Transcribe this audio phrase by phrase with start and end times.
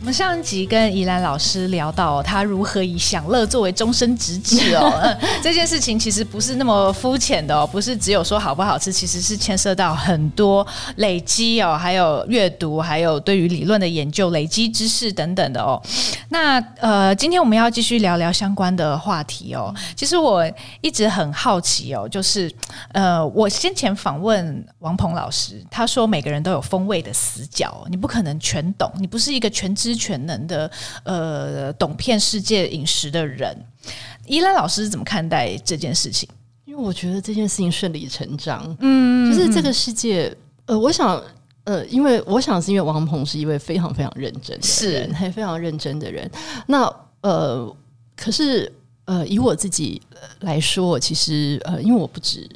[0.00, 15.78] 我们上一集跟宜兰老师聊到他如何以享乐作为终身职志哦、嗯， 这件事情其实不是那么肤浅的哦，不是只有说好不好吃，其实是牵涉到很多累积哦，还有阅读，还有对于理论的研究、累积知识等等的哦。
[16.30, 19.74] 那呃，今天我们要继续聊聊相关的话题哦。
[19.94, 22.50] 其实我一直很好奇哦，就是
[22.92, 29.89] 呃，我先前访问王鹏老师，他说每个人都有风味的死角，你不可能全懂，你不是一个全知。
[29.94, 30.70] 全能的
[31.04, 33.56] 呃，懂遍世界饮食的人，
[34.26, 36.28] 依兰老师怎么看待这件事情？
[36.64, 40.34] 因为我觉得这件事情顺理成章，嗯，就是这个世界，
[40.66, 41.22] 呃，我想，
[41.64, 46.30] 呃，因为我想是因为王鹏是一位非常非常认真的人，还非常认真的人。
[46.66, 46.90] 那
[47.22, 47.76] 呃，
[48.16, 48.72] 可是
[49.06, 50.00] 呃，以我自己
[50.40, 52.48] 来说，其实呃，因为我不止。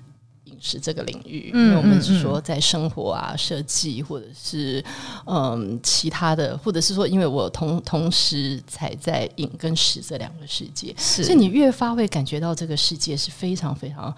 [0.66, 4.82] 是这个领域，因为我们是说在生活啊、设计，或者是
[5.26, 14.12] 嗯其他的，或者是说，因为我同同时踩在影跟实这两个世界，是所以你越发会感觉到这个世界是非常非常。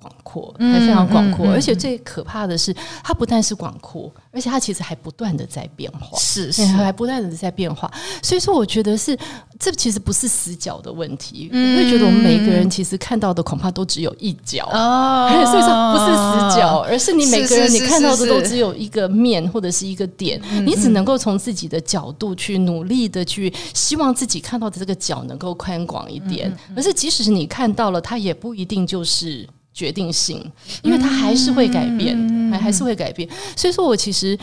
[0.00, 7.90] 广阔，它非常广阔，而且最可怕的是，它不但是广阔，而且它其实还不断的在变化，是是，还不断的在变化。
[8.22, 9.16] 所以说，我觉得是
[9.58, 14.68] 这其实不是死角的问题，我会觉得我们每个人其实看到的恐怕都只有一角。
[14.72, 29.48] 哦，所以说不是死角，而是你每个人你看到的都只有一个面或者是一个点，你只能够从自己的角度去努力的去希望自己看到的这个角能够宽广一点，而是即使是你看到了，它也不一定就是。
[29.80, 30.36] 决定性，
[30.82, 32.14] 因为它还是会改变，
[32.50, 33.26] 还、嗯、还是会改变。
[33.56, 34.38] 所以说我其实，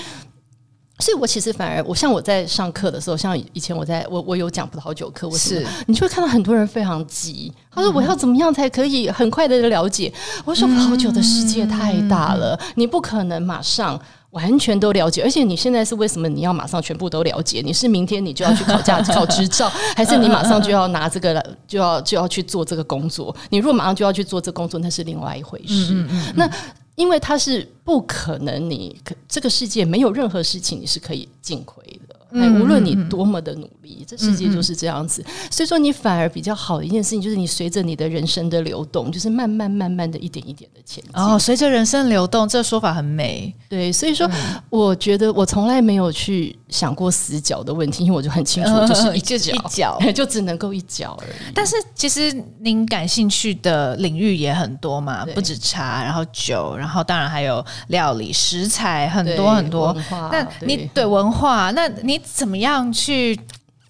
[0.98, 10.12] 所以我其实反而，我像我在上课的时候，像以前我在我我有讲葡萄酒课，我是你就会看到很多人非常急，他说我要怎么样才可以很快的了解？
[10.44, 14.02] 我说葡萄酒的世界太大了，你不可能马上。
[14.38, 17.60] 完全都了解，而且你现在是为什么你要马上全部都了解？
[17.66, 23.36] 你是明天你就要去考驾 考执照，还是你马上就要拿这个了，就要就要去做这个工作？
[23.50, 25.92] 你如果马上就要去做这个工作，那是另外一回事。
[25.92, 26.50] 嗯嗯嗯，那
[26.96, 32.16] 因为它是不可能你，你这个世界没有任何事情你是可以尽亏的。
[32.34, 35.24] 哎，无论你多么的努力，这世界就是这样子。
[35.50, 41.12] 所以说，你反而比较好的一件事情，就是你随着你的人生的流动，就是慢慢慢慢的一点一点的前进。
[41.14, 43.54] 哦，随着人生流动，这个说法很美。
[43.70, 44.30] 对，所以说，
[44.70, 51.54] 我觉得我从来没有去想过死角的问题，因为我就很清楚，就是一角一脚， 就只能够一脚而已。
[51.56, 59.96] 但是，其实您感兴趣的领域也很多嘛，不止茶，然后酒，然后当然还有料理、食材，很多很多。
[60.10, 62.17] 那你对文化，那你。
[62.20, 63.40] 怎么样去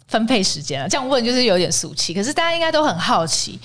[0.08, 0.88] 分配时间啊？
[0.88, 3.60] 这样问就是有点俗气，可是大家应该都很好奇。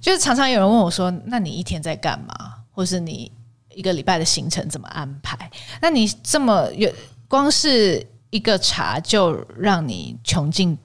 [0.00, 2.54] 就是常常有人问我说：“那你一天在干嘛？
[2.70, 3.30] 或是你
[3.74, 5.50] 一个礼拜的行程怎么安排？
[5.82, 6.90] 那你这么有，
[7.28, 10.78] 光是一个茶就让你穷尽，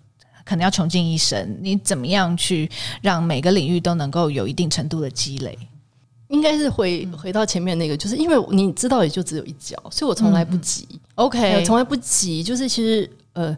[0.43, 1.57] 可能要穷尽一生。
[1.61, 2.69] 你怎么样去
[3.01, 5.57] 让每个领域都能够有一定程度的积累？
[6.29, 10.87] 应该是回回到前面那个，就是因为你知道，也就只有一脚，所以我从来不急。
[10.91, 13.09] 嗯、OK，从来不急，就是其实。
[13.33, 13.57] 呃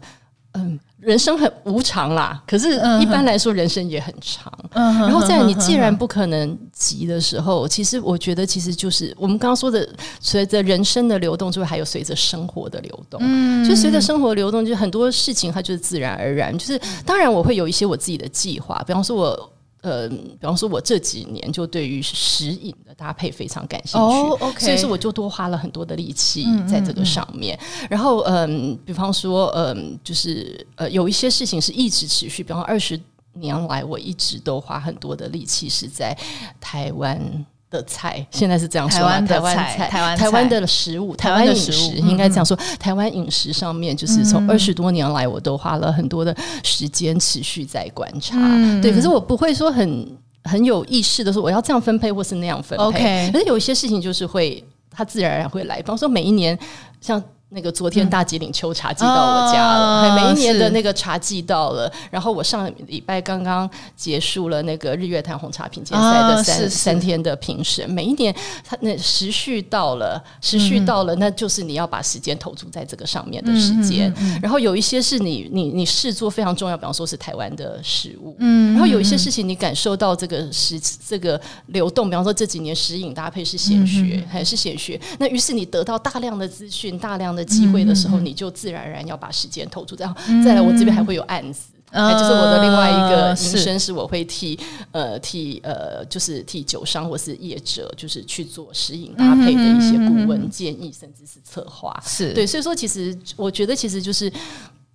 [0.54, 4.52] 嗯，人生很无常啦，可是一般来说人生也很长。
[4.72, 9.86] 嗯，然后在你既然不可能急的时候，其实我觉得其实就是我们刚刚说的，
[10.20, 13.20] 随着人生的流动，就会还有随着生活的流动。
[13.22, 16.56] 嗯，就随着生活流动，就很多事情它就是自然而然。
[16.58, 19.52] 就是当然我会有一些我自己的计划，比方说我。
[19.80, 24.58] 呃，比方说，我这几年就对于食饮的搭配非常感兴趣，oh.
[24.58, 27.56] 所以说我就多花了很多的力气在这个上面。
[27.56, 33.00] 嗯嗯嗯，然后，嗯、呃，比方说，嗯、呃，就是呃，有一些事情是一直持续，比方二十
[33.34, 36.16] 年来，我一直都花很多的力气是在
[36.60, 37.46] 台湾。
[37.70, 42.56] 的菜现在是这样说，台湾台湾菜，台湾台湾的食物，台湾饮食应该这样说。
[42.78, 48.38] 台湾饮食上面，就是从二十多年来，我都花了很多的时间持续在观察。
[48.80, 52.84] 对，可是我不会说很很有意识的说我要这样分配或是那样分配。
[52.84, 55.76] OK，可是有一些事情就是会它自然而然会来。
[55.76, 56.58] 比方说每一年
[57.00, 57.22] 像。
[57.50, 74.12] 那个昨天大吉岭秋茶季到我家了，每一年的那个茶季到了，然后我上礼拜刚刚结束了那个日月潭红茶品鉴赛的三、哦、三天的评审，每一年它那时序到了，时序到了，嗯、那就是你要把时间投注在这个上面的时间。
[74.42, 80.78] 然后有一些是你你你试做非常重要，比方说是台湾的食物，嗯，然后有一些事情你感受到这个时
[81.08, 87.48] 这个流动，比方说这几年食饮搭配是显学、嗯、还是显学，那于是你得到大量的资讯，大量的。
[87.58, 89.96] 机会的时候，你就自然而然要把时间投注。
[89.96, 90.14] 然后
[90.44, 94.58] 再来，我这边还会有案子，呃、就是我的另外一个营生是我会替
[94.92, 101.98] 呃替呃就是替酒商或是业者，就是去做食饮搭配的一些顾问建议，甚至是策划。
[102.04, 104.30] 是对，所以说其实我觉得其实就是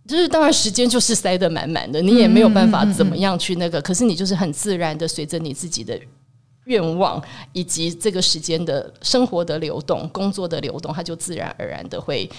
[0.07, 5.99] 就是当然时间就是塞得满满的，你也没有办法怎么样去那个，可是你就是很自然的随着你自己的
[6.65, 7.21] 愿望
[7.51, 12.29] 以及这个时间的生活的流动、工作的流动，它就自然而然的会。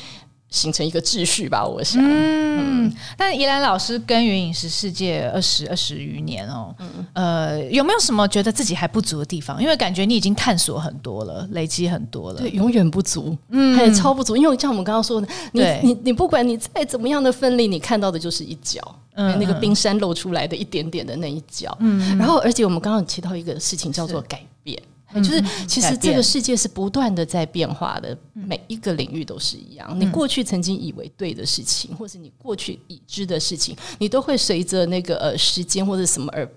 [0.54, 2.00] 形成一个秩序吧，我想。
[2.00, 9.60] 嗯，嗯，但宜兰老师耕耘饮食世界二十二十余年哦，嗯，呃，有没有什么觉得自己还不足的地方？
[9.60, 12.38] 因为感觉你已经探索很多了，累积很多了。
[12.38, 14.36] 对，永远不足，嗯，还超不足。
[14.36, 18.80] 因为像我们刚刚说的，你对你你不管你再怎么样的奋力，你看到的就是一角，
[19.14, 21.76] 嗯，那个冰山露出来的一点点的那一角。
[21.80, 24.80] 嗯，然后而且我们刚刚有提到一个事情叫做改变。
[25.16, 29.98] 就是，其实这个世界是不断的在变化的，每一个领域都是一样。
[29.98, 36.48] 你过去曾经以为对的事情，或是你过去已知的事情，你都会随着那个呃时间或者什么而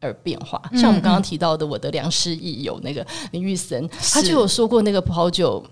[0.00, 0.62] 而变化。
[0.74, 5.64] 像我们刚刚提到的，我的良师益友那个林玉森，他就有说过，那个葡萄酒。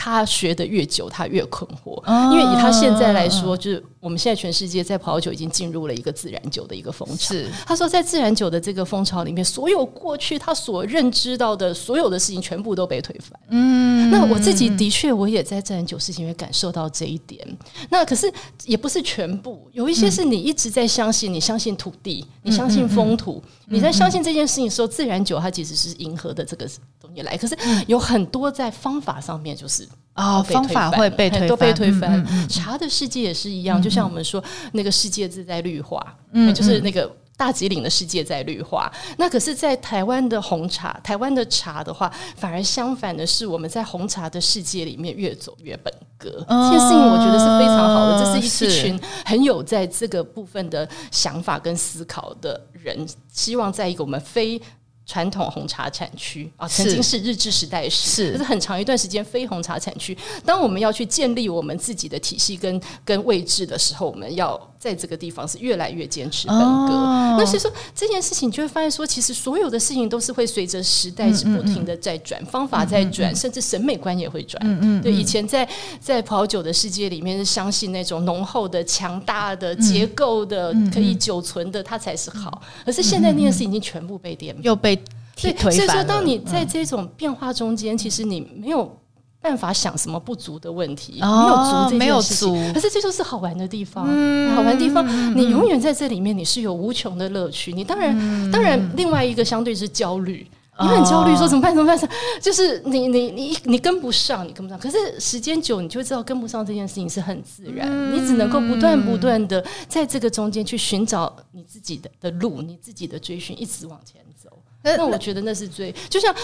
[0.00, 2.00] 他学的越久，他越困惑，
[2.32, 7.34] 因为以他现在来说，就是我们现在全世界在葡萄酒已经进入了一个自然酒的一个风潮。
[7.34, 13.38] 是他说，在自然酒的这个风潮里面，所有过去他所认知到的所有的事情，全部都被推翻。
[13.48, 17.44] 嗯，那我自己的确，我也在自然酒事情也感受到这一点。
[17.90, 18.32] 那可是
[18.64, 26.68] 也不是全部，有一些是你一直在相信，你相信土地，你相信风土，你在相信这件事情的时候，自然酒它其实是迎合的这个
[27.00, 27.36] 东西来。
[27.36, 27.56] 可是
[27.86, 29.88] 有很多在方法上面就是。
[30.18, 32.48] 哦，方法会被 推翻，都被推翻。
[32.48, 34.42] 茶的世界也是一样，就像我们说，
[34.72, 38.92] 那个世界自在绿化，嗯，就是那个大吉岭的世界在绿化。
[39.16, 46.44] 那可是，在台湾的红茶，台湾的茶的话，反而相反的是，我们在红茶的世界里面越走越本格。
[46.48, 54.60] 这件事情我觉得是非常好的，这是一群很有在这个部分的想法跟思考的人，希望在一个我们非。
[55.08, 60.16] 传统红茶产区啊，曾经是日治时代时，是，可是很长一段时间非红茶产区。
[60.44, 66.64] 当我们要去建立我们自己的体系跟跟位置的时候，我们要在这个地方是越来越坚持本格。
[66.64, 74.62] 哦、那所以说这件事情，你就会发现说，其实所有的事情都是会随着时代是不停的在转，嗯嗯嗯方法在转，甚至审美观也会转。
[74.64, 75.68] 嗯，嗯嗯，对，以前在
[76.00, 82.62] 在葡萄酒的世界里面是相信那种浓厚的、强大的、结构的、可以久存的，它才是好。
[82.84, 84.96] 可是现在那件事已经全部被颠覆，又被。
[85.40, 88.92] 对，所以说，当你在这种变化中间，嗯、其实你没有
[89.40, 94.04] 办法想什么不足的问题，哦、没有足这件事情，没有足，可是这就是好玩的地方。
[94.08, 95.06] 嗯、好玩的地方，
[95.36, 97.72] 你永远在这里面，你是有无穷的乐趣。
[97.72, 100.46] 你当然，嗯、当然，另外一个相对是焦虑，
[100.80, 101.74] 你很焦虑，说怎么办？
[101.74, 102.10] 怎么办？
[102.40, 104.78] 就是你，你，你，你跟不上，你跟不上。
[104.78, 107.88] 可是时间久，你就知道跟不上这件事情是很自然。
[107.88, 114.50] 嗯、你只能够不断不断的在这个中间去寻找你自己的的路，你自己的追寻，一直往前走。
[114.82, 116.34] 那我觉得那是最，就像，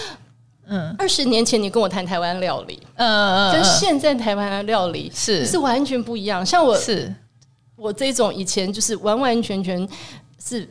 [0.67, 6.45] 嗯，二十年前你跟我谈台湾料理，嗯，跟现在台湾的料理是是完全不一样。
[6.45, 7.15] 像我是
[7.77, 9.89] 我这种以前就是完完全全
[10.45, 10.69] 是。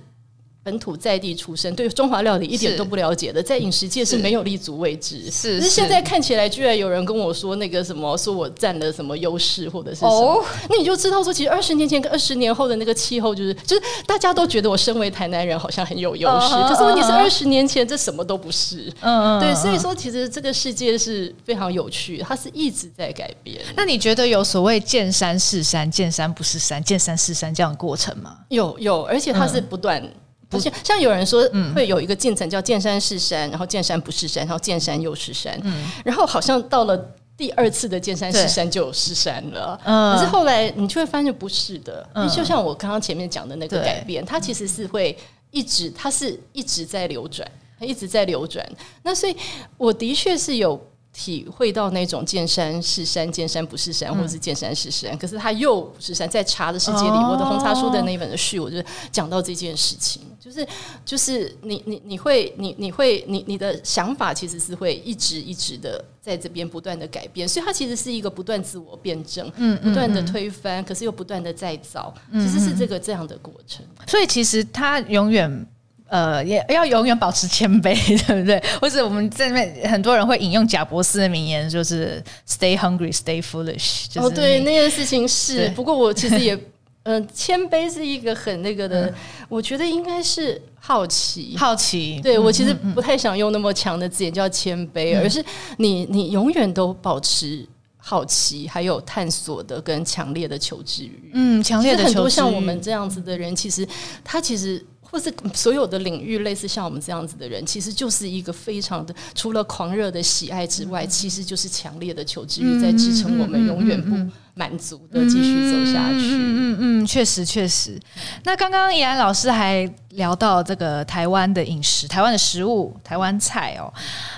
[0.64, 5.30] 本土在地出身，对中华料理一点都不了解的，在饮食界是没有立足位置。
[5.30, 18.90] 是，可是现在看起来，居然有人跟我说那个什么，说我占了什么优势，或者是什么，哦、那你就知道说，其实二十年前跟二十年后的那个气候，就是就是大家都觉得我身为台南人好像很有优势，可是问题是二十年前这什么都不是。
[19.02, 23.60] 嗯，对，所以说其实这个世界是非常有趣，它是一直在改变。
[23.76, 28.38] 那你觉得有所谓见山是山，见山不是山，见山是山这样的过程吗？
[28.48, 30.02] 有有，而且它是不断。
[30.02, 30.12] 嗯
[30.60, 36.98] 像像有人说会有一个进程叫见山是山，然后见山不是山，然后见山又是山，嗯、然后好像到了
[37.36, 39.80] 第二次的见山是山就有是山了。
[39.84, 45.18] 嗯、可是后来你就会发现不是的，嗯、就像我刚刚前面讲的那个改变，它其实是会
[45.52, 48.68] 一直，它是一直在流转，它一直在流转。
[49.04, 49.36] 那所以
[49.78, 50.80] 我的确是有。
[51.14, 56.28] 体会到那种见山是山，见山不是山，或者是见山是山，嗯、可是它又不是山。
[56.28, 60.68] 在茶的世界里，哦、我的红茶书的那一本的序，我就讲到这件事情，就是
[61.06, 73.86] 就是你你你会你你会你你的想法其实是会一直一直的在这边不断的改变，所以它其实是一个不断自我辩证，嗯，不断的推翻，可是又不断的再造，其实是这个这样的过程。
[74.08, 75.68] 所以其实它永远。
[76.14, 77.96] 呃，也要永远保持谦卑，
[78.28, 78.62] 对不对？
[78.80, 84.06] 或者我们在那边很多人会引用贾博士的名言，就是 “Stay hungry, stay foolish”。
[84.22, 85.70] 哦，对，那件事情是。
[85.70, 86.54] 不过我其实也，
[87.02, 89.14] 嗯、 呃，谦卑是一个很那个的，嗯、
[89.50, 92.22] 我觉得应该是好奇，好奇。
[92.22, 95.44] 对，我其实不太想用那么强的字眼叫谦卑，嗯、而是
[95.78, 97.68] 你你永远都保持。
[97.98, 101.32] 好奇，还有探索的跟强烈的求知欲。
[101.34, 102.14] 嗯，强烈的求知欲。
[102.14, 103.88] 很多像我们这样子的人，其实
[104.24, 104.86] 他其实。
[105.14, 114.18] 或是所有的领域，类似像我们这样子的人，其实就是一个非常的，除了狂热的喜爱之外，其实就是强烈的求知欲在支撑我们永远不
[114.56, 116.36] 满足的继续走下去。
[116.36, 118.00] 嗯嗯嗯，确实确实。
[118.44, 123.92] 那刚刚宜兰老师还聊到这个台湾的饮食、台湾的食物、台湾菜哦。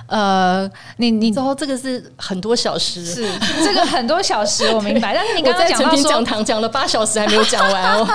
[0.07, 3.29] 呃，你你之后这个是很多小时，是
[3.63, 5.13] 这个很多小时，我明白。
[5.13, 8.07] 但是你刚刚讲到讲堂讲了八小时还没有讲完哦。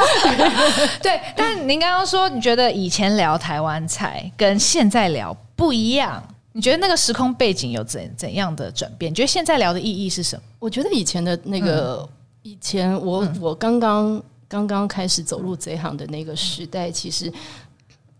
[1.02, 9.10] 对，但您刚刚说你觉得以前聊台湾菜跟现在聊不一样，你觉得那个时空背景有怎怎样的转变？
[9.10, 10.42] 你觉得现在聊的意义是什么？
[10.58, 12.08] 我觉得以前的那个、嗯、
[12.42, 17.32] 以前我我刚刚刚刚开始走入这一行的那个时代，其实。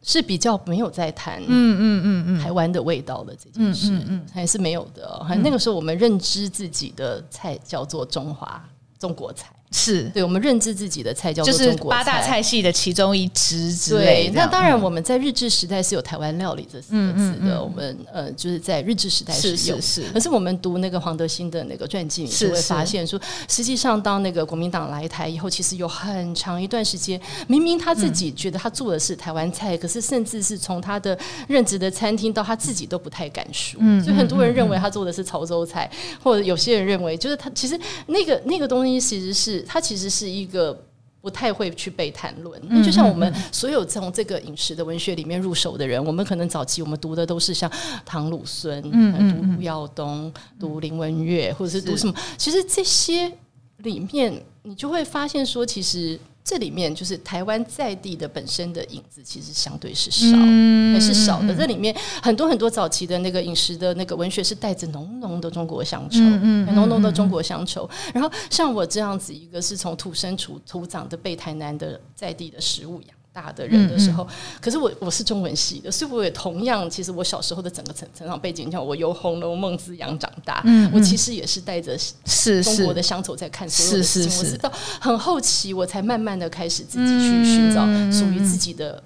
[0.02, 8.66] 是比较没有在谈，嗯嗯嗯嗯，台湾的味道的这件事，嗯嗯嗯，还是没有的、那个时候，我们认知自己的菜叫做中华
[8.98, 9.52] 中国菜。
[9.72, 14.28] 是对，我们认知自己的菜叫做中国菜，八大菜系的其中一支之类。
[14.28, 17.62] 对，那当然我们在日治时代是有台湾料理这四个字的。
[17.62, 20.02] 我们呃，就是在日治时代是有，是。
[20.12, 33.78] 可是我们读那个黄德兴的那个传记，你就会发现说，实际上当那个国民党来台以后，其实有很长一段时间，明明他自己觉得他做的是台湾菜，可是甚至是从他的任职的餐厅到他自己都不太敢说。
[33.80, 35.88] 嗯，所以很多人认为他做的是潮州菜，
[36.20, 39.59] 或者有些人认为就是他其实那个那个东西其实是。
[39.62, 40.78] 它其实是一个
[41.20, 47.70] 不太会去被谈论，嗯、就像我们所有从这个饮食的文学里面入手的人，我们可能早期我们读的都是像
[48.04, 52.14] 唐鲁孙，嗯，读卢耀东，读林文月，或者是读什么？
[52.38, 53.30] 其实这些
[53.78, 56.18] 里面，你就会发现说，其实。
[56.42, 61.54] 这里面就是台湾在地的本身的影子，其实相对是少，嗯、还是少的。
[61.54, 67.88] 这里面很多很多早期的那个饮食的那个文学，是带着浓浓的中国乡愁，嗯嗯、浓浓的中国乡愁。
[68.12, 84.30] 然后像我这样子一个是从土生土土长的被台南的在地的食物养大的人的时候，嗯嗯、可是我我是中文系的，所以我也同样，其实我小时候的整个成成长背景，像我由《红楼梦》滋养长大，我其实也是带着是中国的乡愁在看所有的事情。
[84.30, 89.02] 是是是，我是到很后期，我才慢慢的开始自己去寻找属于自己的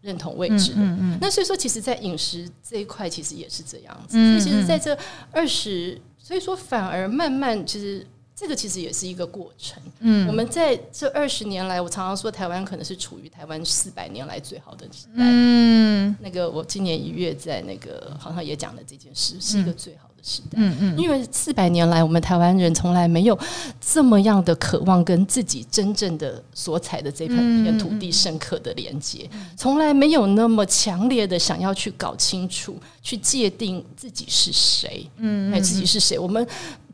[0.00, 0.76] 认同位置的。
[0.78, 4.16] 嗯嗯嗯、那所以说，其实，在饮食这一块，其实也是这样子。
[4.16, 4.96] 所以，其实在这
[5.30, 8.06] 二十，所以说反而慢慢，其实。
[8.38, 9.82] 这个其实也是一个过程。
[10.00, 15.24] 嗯，我们在这二十年来，我常常说台湾可能是处于台湾四百年来最好的时代。
[15.24, 20.56] 嗯，那个我今年一月在那个好像也讲了这件事，是一个最好的时代。
[20.56, 23.38] 嗯嗯，因为四百年来，我们台湾人从来没有
[23.80, 35.08] 这么样的渴望跟自己真正的所采的这片片土地深刻的连接，从来没有那么强烈的想要去搞清楚、去界定自己是谁。
[35.18, 36.18] 嗯，哎，自己是谁？
[36.18, 36.46] 我们。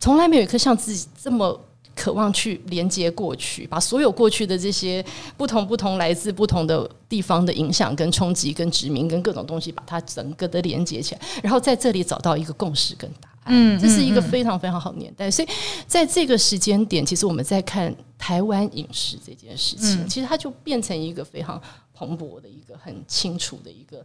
[0.02, 1.56] 从来没有一颗像自己这么
[1.94, 5.04] 渴望去连接过去，把所有过去的这些
[5.36, 13.32] 不同不同来自不同的地方的影响、跟冲击、跟殖民、跟各种东西，把它整个的连接起来，然后在这里找到一个共识跟答案。
[13.46, 15.30] 嗯，这是一个非常非常好年代。
[15.30, 15.48] 所以
[15.86, 21.60] 在这个时间点，其实我们在看台湾饮食这件事情，其实它就变成一个非常
[21.92, 24.04] 蓬勃的一个很清楚的一个，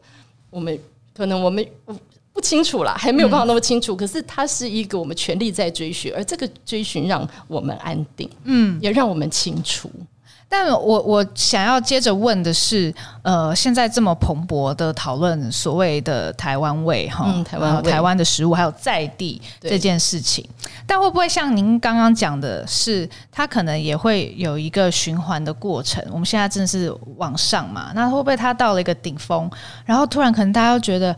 [0.50, 0.78] 我们
[1.14, 1.66] 可能我们。
[2.38, 3.96] 不清楚啦，还没有办法那么清楚。
[3.96, 9.90] 嗯、可是它是一个我们全力在追寻，而这个追寻让我们安定，嗯，也让我们清楚。
[10.50, 20.48] 但我我想要接着问的是，呃，现在这么蓬勃的讨论所谓的台湾味哈，嗯、台湾台湾的食物还有在地这件事情，
[20.86, 26.02] 但会不会像您刚刚讲的是，它可能也会有一个循环的过程？
[26.12, 27.92] 我们现在真的是往上嘛？
[27.94, 29.52] 那会不会它到了一个顶峰，
[29.86, 31.14] 然后突然可能大家都觉得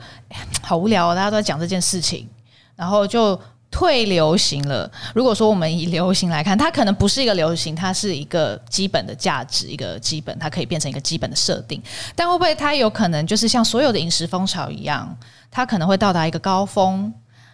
[0.64, 2.28] 好无聊，大家都在讲这件事情，
[2.76, 3.40] 然后就。
[3.72, 4.90] 退流行了。
[5.14, 11.82] 如果说我们以流行来看，它可能不是一个流行，它是一个基本的价值，一个基本，它可以变成一个基本的设定。
[12.16, 15.16] 但会不会它有可能就是像所有的饮食风潮一样，
[15.52, 17.14] 它可能会到达一个高峰，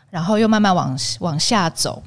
[0.10, 2.01] 然后又慢慢往往下走？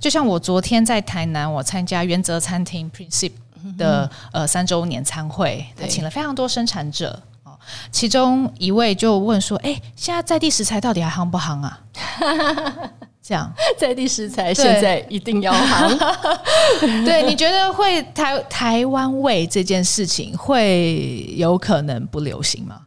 [0.00, 3.32] 就像我昨天在台南，我参加原则餐厅 Principe
[3.78, 7.58] 的呃三周年餐会，他请了非常多生产者哦，
[7.90, 11.80] 其中一位就问说：“哎，现在在地食材到底还夯不夯啊？”
[13.26, 15.98] 这样， 在地食材现在一定要行。
[17.06, 22.82] 对，你觉得会台台湾味这件事情会有可能不流行吗？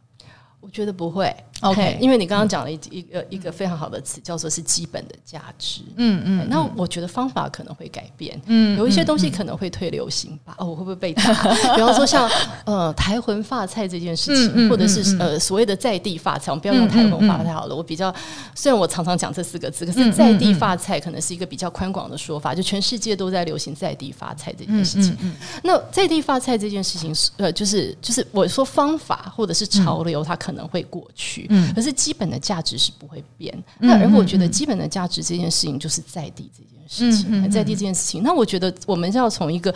[0.60, 5.80] 我觉得不会 OK，因为你刚刚讲了一一个一个非常好的词，叫做是基本的价值。
[5.96, 8.40] 嗯嗯，那我觉得方法可能会改变。
[8.46, 10.54] 嗯，有一些东西可能会退流行吧。
[10.58, 11.22] 哦，我会不会被打？
[11.74, 12.30] 比方说像
[12.64, 17.74] 呃台魂发菜这件事情，或者是呃所谓的在地发菜，我们不要用台魂发菜好了。
[17.74, 18.14] 我比较
[18.54, 25.16] 虽然我常常讲这四个字，可是在地发菜可能是一个比较宽广的说法，就全世界都在流行在地发菜这件事情。
[25.64, 31.47] 那在地发菜这件事情是呃就是就是我说方法或者是潮流，它可能会过去。
[31.48, 33.52] 嗯，可是基本的价值是不会变。
[33.80, 38.22] 嗯、那而我觉得基本的价值这件事情就是在地这件事情，嗯、在地这件事情。
[38.22, 39.74] 那我觉得我们要从一个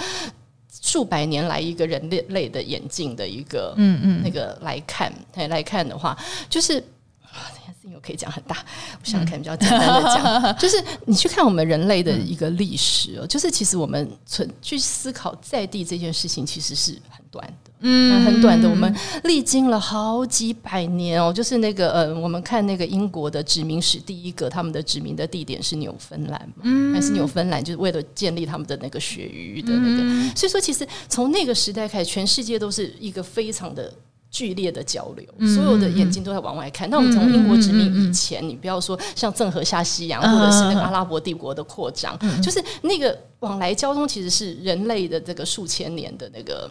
[0.81, 6.17] 数百年来一个人类类的眼镜的一个嗯嗯那个来看来看的话，
[6.49, 6.79] 就是
[7.23, 8.57] 啊，这件事情我可以讲很大。
[9.00, 17.72] 我想看比较简单的讲， 就是你去看我们人类的一个历史哦，就是其实我们存去思考在地这件事情，其实是很短的。
[17.82, 33.92] 嗯，很短的，我们历经了好几百年哦，就是那个呃，我们看那个英国的殖民史，第一个他们的殖民的地点是纽芬兰嘛，嗯，还是纽芬兰，就是为了建立他们的那个鳕鱼的那个，嗯、所以说其实从那个时代开始，全世界都是一个非常的
[34.30, 36.88] 剧烈的交流，嗯、所有的眼睛都在往外看。
[36.88, 46.70] 那、嗯、我们从英国殖民以前，嗯、你不要说像郑和下西洋，或者是那个阿拉伯帝国的扩张，嗯、就是那个往来交通，其实是人类的这个数千年的那个。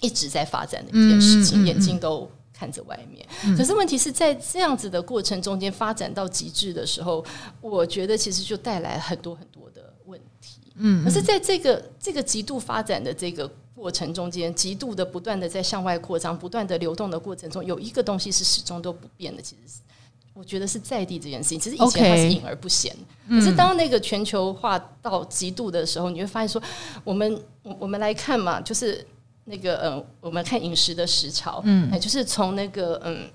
[0.00, 3.26] 一直在发展的一件事情，眼睛都看着外面。
[3.56, 7.24] 可是问题是在这样子的过程中间发展到极致的时候，
[7.60, 10.60] 我觉得其实就带来很多很多的问题。
[10.76, 19.42] 嗯，可是在这个这个极度发展的这个过程中间，极度的不断的在向外扩张、不断的流动的过程中，有一个东西是始终都不变的。
[19.42, 19.80] 其实是
[20.32, 22.94] 我觉得是在地这件事情，其实以前它是隐而不显。
[23.28, 26.62] 可是当那个全球化到极度的时候，你会发现说，
[27.04, 29.06] 我们我我们来看嘛，就是。
[29.50, 33.28] 那个嗯，我们看饮食的时潮，嗯，就是从那个嗯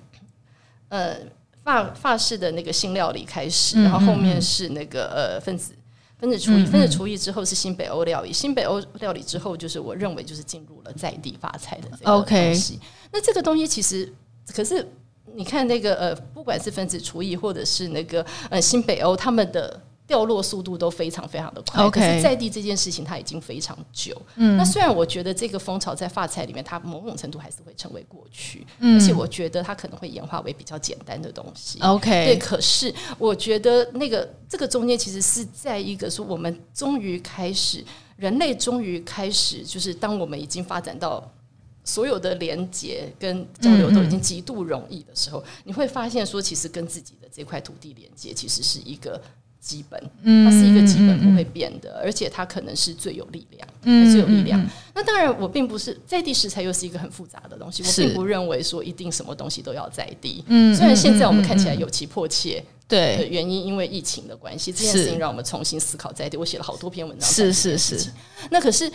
[0.90, 1.18] 呃
[1.64, 5.74] 法法式的那个新料理开始，然后后面是那个呃分子
[6.18, 12.80] 分子厨艺，分子厨艺之后是新北欧料理，新北欧料理之后就是我认为就是进入了在地发菜的这个东西。
[13.12, 14.12] 那这个东西其实
[14.56, 14.88] 可是
[15.36, 19.82] 你看那个呃，不管是分子厨艺或者是那个呃新北欧他们的。
[20.08, 24.16] 掉落速度都非常非常的快.可是在地这件事情它已经非常久。
[24.36, 31.80] 嗯，那虽然我觉得这个风潮在发财里面，它某种程度还是会成为过去，嗯，而且我觉得它可能会演化为比较简单的东西。
[31.82, 37.84] OK，对，可是我觉得那个这个中间其实是在一个说，我们终于开始，
[38.16, 41.28] 人类终于开始，就是当我们已经发展到
[41.84, 49.20] 所有的连接跟交流都已经极度容易的时候，嗯嗯，你会发现说，其实跟自己的这块土地连接，其实是一个。
[49.66, 54.64] 基本，它是一个基本不会变的，而且它可能是最有力量，嗯、最有力量。
[54.94, 57.82] 那当然，我并不是在地食材，又是一个很复杂的东西。
[57.82, 60.44] 我并不认为说一定什么东西都要在地。
[60.46, 66.38] 嗯，虽然现在我们看起来有其迫切，对的原因，因为疫情的关系，这件事情让我们重新思考在地。
[66.38, 68.12] 我写了好多篇文章，是是是。
[68.52, 68.92] 那可是，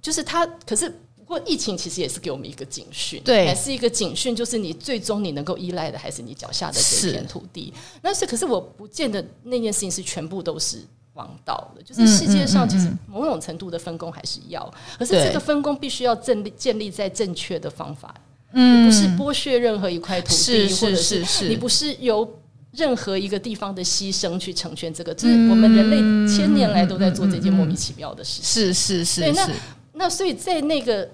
[0.00, 0.90] 就是它，可是。
[1.26, 7.72] 不过疫情其实也是给我们一个警讯，对，还是一个警讯，就是你最终你能够依赖的还是你脚下的这片土地。
[7.74, 7.98] 是。
[8.02, 10.82] 那是可是我不见得那件事情是全部都是
[11.14, 18.14] 王道的，就是世界上其实某种程度的分工还是要，可是这个分工必须要建立建立在正确的方法，
[18.52, 22.38] 嗯，不是剥削任何一块土地，或者是是你不是由
[22.72, 25.96] 任何一个地方的牺牲去成全这个，这是我们人类
[26.30, 29.48] 千年来都在做这件莫名其妙的事情，是是是，对那。
[29.94, 31.08] 那所以在那个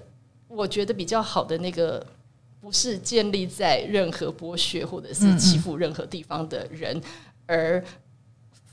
[0.47, 2.05] 我觉得比较好的那个，
[2.59, 6.99] 不是建立在任何剥削或者是欺负任何地方的人
[7.45, 7.83] 而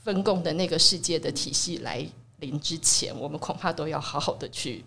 [0.03, 2.03] 分工的那个世界的体系来
[2.39, 4.83] 临之前，我们恐怕都要好好的去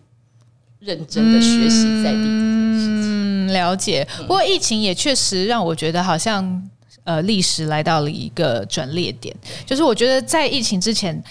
[0.80, 3.46] 认真的学习在地这件事情。
[3.46, 4.06] 嗯，了解。
[4.22, 6.68] 不过疫情也确实让我觉得好像
[7.04, 11.22] 呃历史来到了一个转捩点，就是我觉得在疫情之前。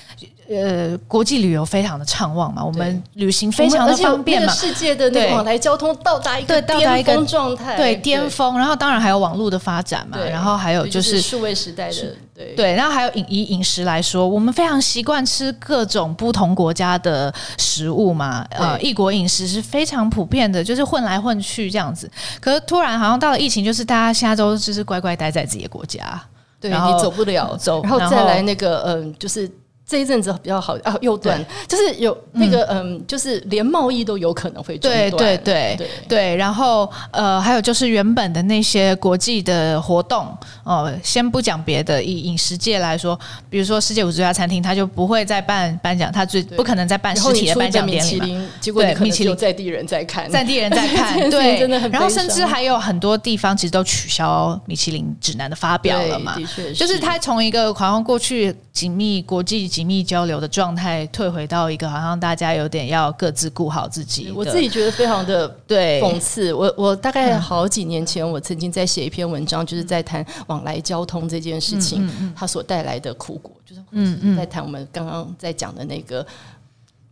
[0.59, 11.95] 呃，国际旅游非常的畅旺嘛，我们旅行非常的方便嘛，世界的那个往来交通到达一个巅峰状态，对巅峰，然后当然还有网络的发展嘛，然后还有就是数位时代的，
[12.33, 12.55] 对。
[12.55, 22.09] 对，然后还有饮以饮食来说，我们非常习惯吃各种不同国家的食物嘛，呃，异国饮食是非常普遍的，就是混来混去这样子。
[22.39, 26.19] 可是突然好像到了疫情，就是大家下周就是乖乖待在自己的国家，
[26.59, 29.49] 对，你走不了走，然后再来那个嗯，就是。
[29.91, 35.75] 这一阵子比较好啊，又断，就是有那个嗯，嗯，就是连贸易都有可能会中断，对对对。
[35.77, 36.35] 对对。
[36.37, 40.25] 然后呃，还有就是原本的那些国际的活动
[40.63, 48.47] 哦、呃，先不讲别的，以饮食界来说，比如说世界五十家餐厅，他就不会再办颁奖，他最不可能再办实体的颁奖典礼嘛。
[48.61, 49.35] 结果米其林。
[49.41, 51.89] 在地人在看，在地人在看， 对，真的很。
[51.89, 59.67] 然后甚至还有很多地方其实都取消米其林指南的发表了嘛，的确是，就是他从一个好像过去紧密国际。
[59.67, 66.53] 紧密交流的状态退回到一个好像大家有点要各自顾好自己，我自己觉得非常的对讽刺。
[66.53, 76.25] 我我大概好几年前，我曾经在写一篇文章，就是在谈往来交通这件事情，它所带来的苦果，就是嗯在谈我们刚刚在讲的那个。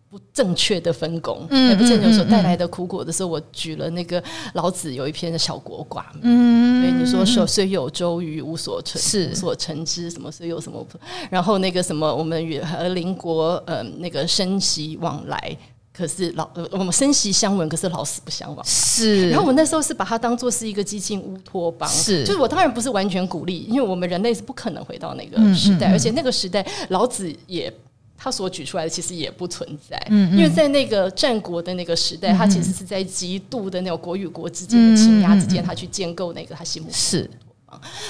[0.10, 4.22] 不正确的分工，嗯，不正确所带来的苦果的时候，我举了那个
[4.54, 9.30] 老子有一篇的小国寡民，嗯，所以你说说虽有周瑜，无所成，是。
[9.32, 10.84] 无所成之，什么虽有什么，
[11.30, 15.56] 然后那个什么，我们与和邻国，嗯、呃，那个生息往来，
[15.93, 19.30] 可是老，呃，我们生息相闻，可是老死不相往，是。
[19.30, 27.72] 然后我们那时候是把它当做是一个激进乌托邦，是，就是我当然不是完全鼓励，因为我们人类是不可能回到那个时代，嗯嗯嗯，而且那个时代老子也。
[28.21, 37.29] 他所举出来的其实也不存在，嗯，因为在那个战国的那个时代，他其实是在极度的那种国与国之间的倾轧之间，他去建构那个他心目是。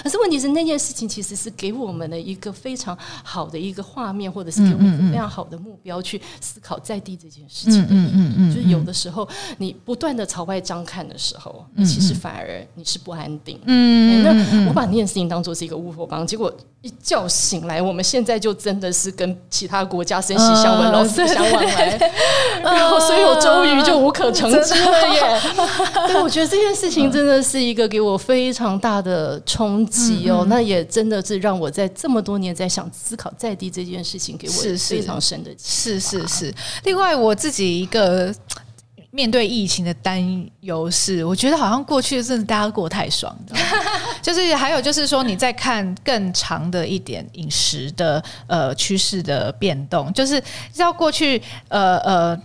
[0.01, 7.81] 可是问题是那件事情其实是给我们的一个非常好的一个画面，或者是给我们一个非常好的目标去思考在地这件事情。
[7.89, 13.59] 嗯嗯嗯，就是有的时候你不断的朝外张看的时候，其实反而你是不安定。
[13.65, 22.11] 嗯，那我把那件事情当做是一个乌托邦，结果一觉醒来，我们现在就真的是跟其他国家生息相闻，老死不相往来，
[22.63, 25.41] 然后虽有周瑜就无可成之了耶。
[26.07, 29.41] 对，我觉得这件事情真的是一个给我非常大的。
[29.45, 36.53] 冲击哦，那也真的是让我在这么多年在想思考在地这件事情，给我非常深的是是是。
[36.83, 38.33] 另外，我自己一个
[39.11, 40.21] 面对疫情的担
[40.61, 43.35] 忧是，我觉得好像过去真的大家过太爽，
[44.21, 50.39] 就是还有就是说，你在看更长的一点饮食的呃趋势的变动，就是
[50.71, 52.41] 知道过去呃呃。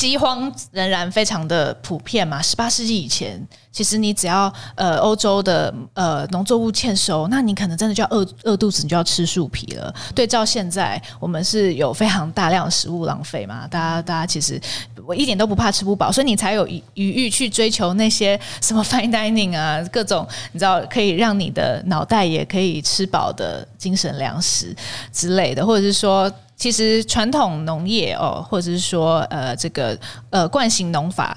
[0.00, 2.40] 饥荒仍然非常的普遍嘛。
[2.40, 3.38] 十八世纪以前，
[3.70, 9.94] 其实你只要呃欧洲的呃农作物欠收，那你可能真的就要饿饿肚子，你就要吃树皮了。
[10.14, 13.68] 对照现在，我们是有非常大量的食物浪费嘛。
[13.68, 14.58] 大家大家其实
[15.06, 24.74] 我一点都不怕吃不饱，所以你才有余余欲去追求那些什么 fine dining 啊，各种你知道可以让你的脑袋也可以吃饱的精神粮食
[25.12, 26.32] 之类的，或者是说。
[26.60, 31.34] 其实传统农业哦，或者是说呃这个呃惯性农法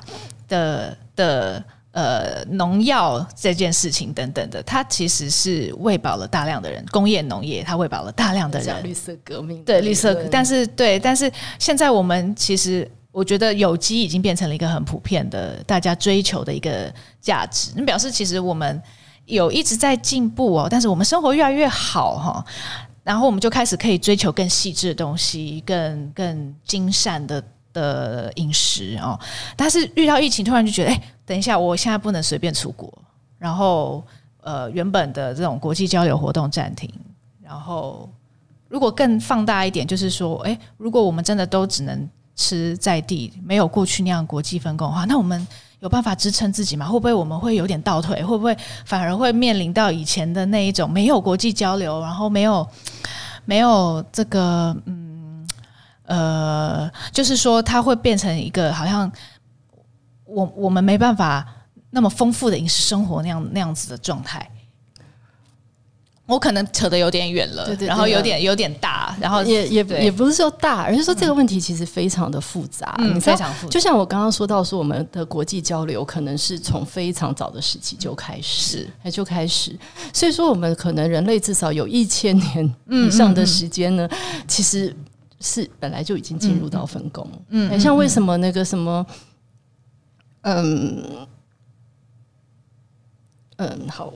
[0.50, 6.86] 的的呃农药这件事情等等的，它其实是喂饱了大量的人。
[6.92, 8.84] 工业农业它喂饱了大量的人。
[8.84, 17.72] 绿色革命对绿色，但是对，但是现在我们其实我觉得有机已经变成了一个很普遍的大家追求的一个价值。
[17.78, 18.82] 那表示其实我们
[19.24, 22.46] 有一直在进步哦，但是我们生活越来越好哈。
[23.04, 29.20] 然后我们就开始可以追求更细致的东西，更更精善的的饮食哦。
[29.56, 32.92] 但是遇到疫情，突然就觉得，哎，等一下，我现在不能随便出国。
[33.38, 34.04] 然后，
[34.42, 36.90] 呃，原本的这种国际交流活动暂停。
[37.42, 38.10] 然后，
[38.70, 45.46] 如果更放大一点，就是说，哎，如果我们真的都只能吃在地，没有过去那样国际分工的话，那我们。
[45.84, 46.86] 有办法支撑自己吗？
[46.86, 48.24] 会不会我们会有点倒退？
[48.24, 52.66] 会不会反而会面临到以前的那一种没有国际交流，然后没有
[53.44, 55.46] 没有这个嗯
[56.06, 59.12] 呃，就是说它会变成一个好像
[60.24, 61.46] 我我们没办法
[61.90, 64.50] 那么丰富的饮食生活那样那样子的状态。
[66.26, 73.70] 我可能扯得有点远了，对对对，然后有点有点大，然后也也也不是说大，而是说这个问题其实非常的复杂，嗯，非常复杂。
[73.70, 79.12] 就像我刚刚说到，说我们的国际交流可能是从非常早的时期就开始，是。
[79.12, 79.78] 就开始，
[80.14, 84.10] 所以说我们可能人类至少有一千年以上的时间呢，
[84.48, 84.96] 其实
[85.42, 89.06] 是本来就已经进入到分工，嗯，像为什么那个什么，
[90.44, 91.28] 嗯
[93.58, 94.14] 嗯，好，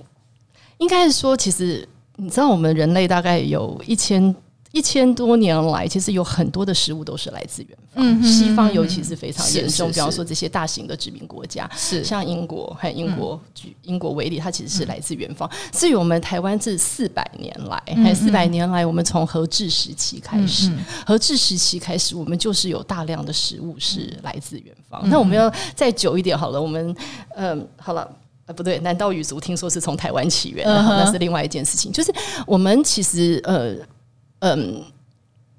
[0.78, 1.86] 应该是说其实。
[2.18, 4.36] 你知道我们人类大概有一千
[4.74, 8.04] 一千多年来，其实有很多的食物都是来自远方。
[8.04, 9.88] 嗯，西方尤其是非常严重。
[9.92, 15.50] 比方说这些大型的殖民国家，是像英国，还有英国举英国为例，它其实是来自远方。
[15.72, 20.72] 至于我们台湾，这四百年来，还四百年来，我们从和治时期开始，
[21.06, 25.02] 和治时期开始，我们就是有大量的食物是来自远方。
[25.10, 26.96] 那我们要再久一点好了，我们
[27.36, 28.08] 嗯，好了。
[28.48, 30.84] 呃，不对，南岛语族听说是从台湾起源的，uh.
[30.84, 31.92] 那是另外一件事情。
[31.92, 32.12] 就是
[32.48, 33.76] 我们其实呃，
[34.40, 34.86] 嗯、呃，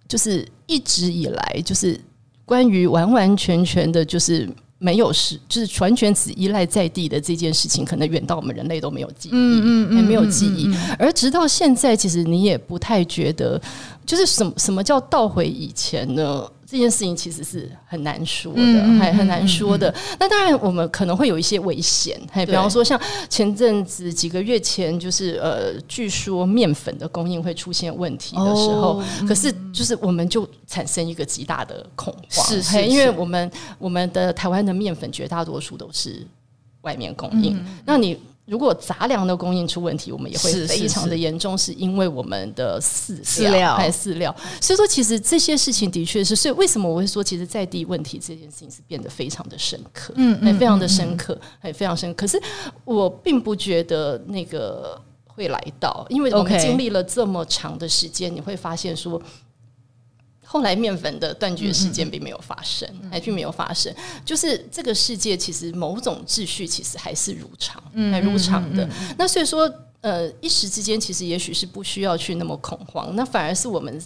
[0.08, 1.98] 就是一直以来就是
[2.44, 4.48] 关于完完全全的，就是。
[4.80, 10.72] 没有是，就是完全只依赖在地的这件事情，可能远到我们人类都没有记忆，嗯嗯，也没有记忆。
[10.96, 13.60] 而直到现在，其实你也不太觉得，
[14.06, 16.48] 就是什么什么叫倒回以前呢？
[16.70, 19.92] 这件事情其实是很难说的，还很难说的。
[20.20, 23.00] 那当然，我们可能会有一些危险，还比方说像
[23.30, 36.26] 前阵子几个月前，就是呃，据说面粉的供应会出现问题的时候，可是就是我们就产生一个极大的恐慌，是是，因为我们我们的台湾的面粉绝大多数都是
[36.82, 38.20] 外面供应，那你。
[38.48, 44.34] 如果杂粮的供应出问题，我们也会非常的严重，是因为我们的饲饲料还饲料。
[44.58, 52.16] 所以说，其实这些事情的确是，所以为什么我会说，其实在地问题这件事情是变得非常的深刻，嗯，还非常的深刻，还非常深刻。
[52.16, 52.40] 可是
[52.86, 59.20] 我并不觉得那个会来到，因为我们经历了这么长的时间，你会发现说。
[60.50, 63.94] 后来面粉的断绝事件并没有发生，还并没有发生。
[64.24, 68.88] 就是这个世界其实某种秩序其实还是如常，还如常的。
[69.18, 73.14] 那所以说，呃，一时之间其实也许是不需要去那么恐慌。
[73.14, 74.02] 那反而是我们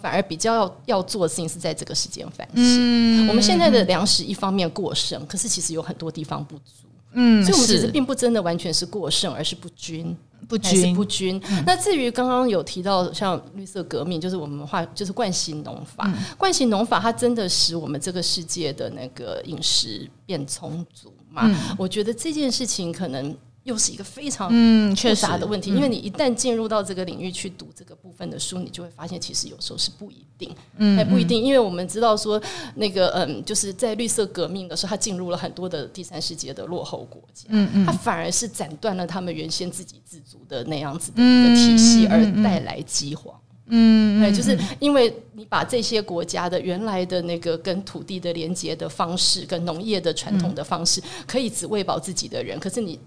[0.00, 3.28] 反而比较要要做的事情是在这个时间反省。
[3.28, 6.89] 我们现在的粮食一方面过剩，可是其实有很多地方不足。
[7.12, 10.16] 嗯，所以我们其实并不真的完全是过剩，而是不均。
[10.48, 11.40] 不均不均。
[11.48, 21.42] 嗯、那至于刚刚有提到像绿色革命，就是我们话就是惯性农法，嗯、惯性农法它真的使我们这个世界的那个饮食变充足嘛？
[21.46, 23.36] 嗯、我觉得这件事情可能。
[23.64, 32.40] 又是一个非常嗯复杂的问题，嗯、因为你一旦进入到这个领域去读这个部分的书，你就会发现，其实有时候是不一定，嗯，还不一定，因为我们知道说，
[32.76, 52.98] 那个嗯，就是在绿色革命的时候，他进入了很多的第三世界的落后国家，嗯嗯，他反而是斩断了他们原先自给自足的那样子的一个体系，而带来饥荒，嗯，对，就是因为你把这些国家的原来的那个跟土地的连接的方式，跟农业的传统的方式，可以只喂饱自己的人，可是你。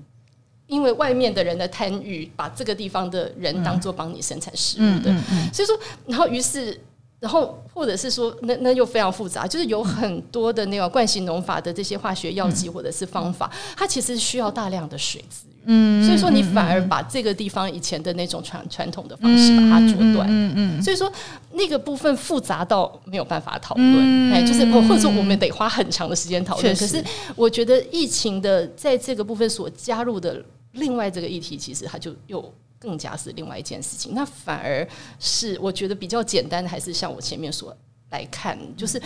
[0.68, 5.14] 因为外面的人的贪欲，把这个地方的人当做帮你生产食物的，
[5.54, 6.80] 所以说，然后于是，
[7.20, 15.24] 然后或者是说，那那又非常复杂，就是有很多的那个惯性农法的这些化学药剂或者是方法，它其实需要大量的水
[15.66, 21.12] 嗯，所以说你反而把这个地方以前的那种传传统的方式把它阻断，嗯嗯，所以说
[21.54, 27.04] 那个部分复杂到没有办法讨论，哎，就是或者说我们得花很长的时间讨论，可是
[27.36, 30.44] 我觉得疫情的在这个部分所加入的。
[30.76, 34.16] 另外，这个议题其实它就又更加是另外一件事情。
[34.16, 34.84] 那反而
[35.20, 37.78] 是我觉得比较简单的，还是像我前面所
[38.10, 39.00] 来看，就是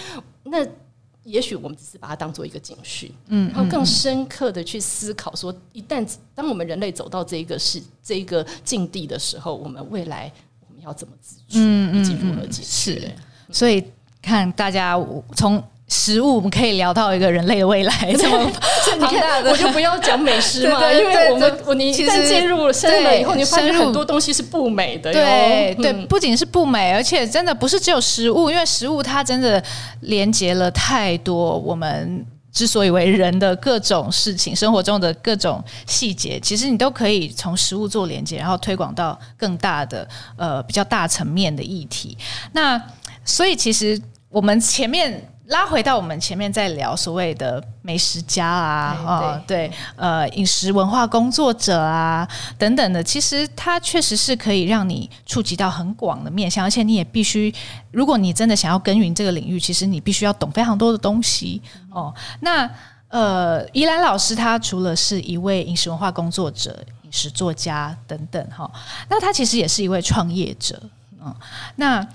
[0.44, 0.66] 那
[1.28, 10.32] 也许我们只是把它当做一个警讯，嗯，然后更深刻的去思考说，一旦当我们人类走到这一个是这一个境地的时候，我们未来
[10.68, 11.60] 我们要怎么自处，
[11.98, 12.64] 以及如何解决？
[12.64, 13.12] 是，
[13.52, 13.84] 所以
[14.22, 14.98] 看大家
[15.36, 15.62] 从。
[15.88, 18.52] 食物，我们可以聊到一个人类的未来， 这么
[19.00, 25.14] 庞大的，我就不要讲美食嘛，因为我们我你一旦进入了深了以后，你发现很多东西是不美的。
[25.14, 29.64] 对对，不仅是不美，而且真的不是只有食物，因为食物它真的
[30.02, 42.18] 连接了太多我们之所以为人的各种事情，生活中的各种细节，其实你都可以从食物做连接，然后推广到更大的呃比较大层面的议题。
[42.52, 42.82] 那
[43.24, 43.98] 所以其实
[44.28, 45.26] 我们前面。
[45.48, 57.54] 拉回到我们前面在聊所谓的美食家啊，哦，对，呃，饮食文化工作者啊等等的，其实它确实是可以让你触及到很广的面向，而且你也必须，
[57.92, 62.14] 如果你真的想要耕耘这个领域，其实你必须要懂非常多的东西哦。
[62.42, 62.70] 那
[63.08, 68.70] 呃，宜兰老师他除了是一位饮食文化工作者、饮食作家等等哈，
[69.10, 70.78] 那他其实也是一位创业者，
[71.24, 71.34] 嗯，
[71.78, 72.06] 那。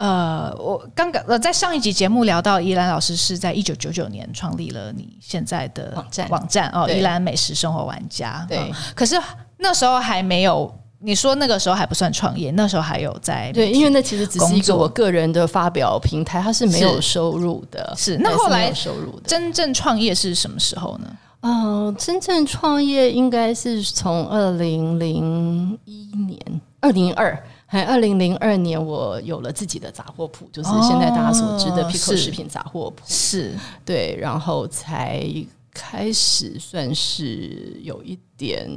[0.00, 8.46] 呃，我刚刚呃在上一集节目聊到，依兰老师是在一九九九年创立了你现在的网站网站哦，依兰美食生活玩家。
[8.48, 9.20] 对、嗯，可是
[9.58, 17.92] 那时候还没有，你说那个时候还不算创业，那时候还有在对，因为那其实只是一个我个人的发表平台，它是没有收入的。
[17.94, 21.10] 是，是那后来收入的真正创业是什么时候呢？
[21.42, 26.40] 嗯、呃，真正创业应该是从二零零一年，
[26.80, 27.38] 二零二。
[27.72, 33.52] 还二零零二年，我有了自己的杂货铺，就是现在大家所知的 Pico 食品杂货铺，是
[33.84, 35.24] 对，然后才
[35.72, 38.68] 开始算是有一点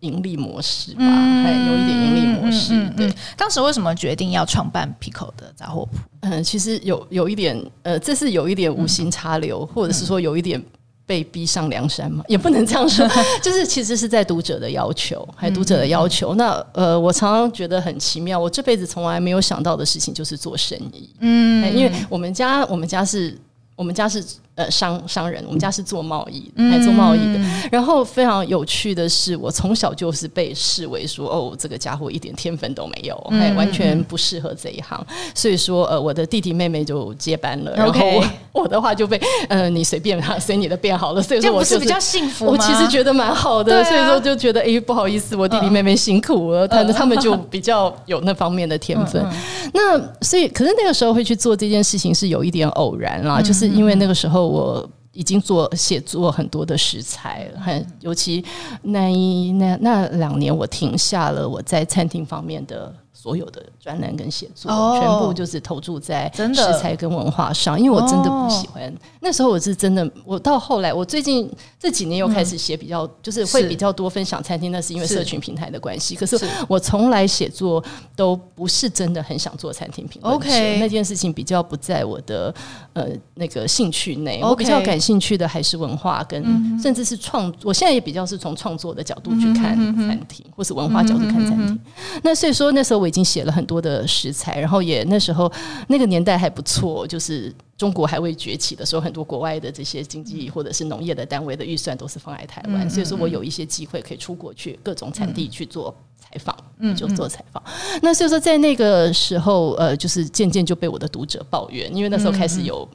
[0.00, 2.72] 盈利模式吧，还、嗯、有一点盈利模式。
[2.72, 5.98] 嗯嗯嗯、对，当时为什么决定要创办 Pico 的杂货铺？
[6.20, 10.58] 嗯，其实有有一点，呃，这是有一点无心插柳，嗯、或者是说有一点。
[11.08, 13.08] 被逼上梁山嘛，也不能这样说，
[13.42, 16.34] 就是其实是在读者的要求，还有读者的要求。
[16.34, 21.08] 那呃，我常常觉得很奇妙，我这辈子从来没有想到的事情就是做生意。
[21.20, 23.36] 嗯，因为我们家，我们家是，
[23.74, 24.22] 我们家是。
[24.58, 27.38] 呃，商商人，我们家是做贸易，还做贸易的。
[27.38, 35.00] 嗯、然后非常有趣的是，我从小就是被视为说，哦，这个家伙一点天分都没有，哎、嗯、完全不适合这一行。
[35.32, 38.24] 所以说，呃，我的弟弟妹妹就接班了，然后我，
[38.62, 39.16] 我的话就被，
[39.48, 41.22] 呃，你随便他，随你的便好了。
[41.22, 43.78] 所以说我、就是，我是比较幸福，我其实觉得蛮好的。
[43.78, 49.24] 啊、所以说就觉得，哎，不好意思，我弟弟妹妹辛苦了，他、呃、他们就比较有那方面的天分。
[49.72, 54.47] 那所以，可是那个时候会去做这件事情是有一点偶然啦，嗯、就是因为那个时候。
[54.48, 58.44] 我已经做写作很多的食材了，很尤其
[58.82, 62.94] 那一那那两年，我停下了我在餐厅方面的。
[63.20, 68.94] 所有的专栏跟写作，全部就是投注在食材跟文化上，因为我真的不喜欢。
[69.20, 76.14] 那时候我是真的，我到后来，我最近这几年又开始写比较，就是会比较多分享餐厅，那是因为社群平台的关系。
[76.14, 77.82] 可是我从来写作
[78.14, 80.32] 都不是真的很想做餐厅评论。
[80.32, 82.54] OK，那件事情比较不在我的
[82.98, 84.40] 呃那个兴趣内。
[84.42, 86.42] 我比较感兴趣的还是文化跟
[86.80, 87.52] 甚至是创。
[87.64, 91.78] 我现在也比较是从创作的角度去看餐厅，或是文化角度看餐厅。
[92.22, 93.08] 那所以说那时候我。
[93.08, 95.50] 已经写了很多的食材，然后也那时候
[95.86, 105.96] 那个年代还不错，就是中国还未崛起的时候，很多国外的这些经济或者是农业的单位的预算都是放在台湾，所以说我有一些机会可以出国去各种产地去做采
[106.38, 107.62] 访，嗯，就做采访。
[108.00, 112.88] 那所以说在那个时候，呃，就是渐渐就被我的读者抱怨，因为那时候开始有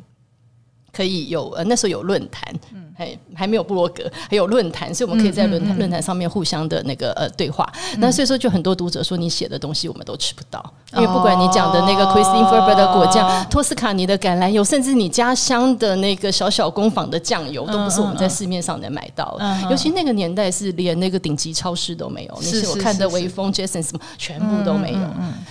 [0.91, 2.53] 可以有呃那时候有论坛。
[2.95, 7.67] 还还没有部落格，还有论坛，所以我们可以在论坛论坛上面互相的那个呃对话。
[7.97, 19.67] 那所以说，就很多读者说你写的东西我们都吃不到，因为不管你讲的那个 Christine Ferber 的果酱、托斯卡尼的橄榄油，甚至你家乡的那个小小工坊的酱油，都不是我们在市面上能买到的。
[19.71, 24.99] 尤其那个年代是连那个顶级超市都没有，那些我看的微风、Jason 什么全部都没有。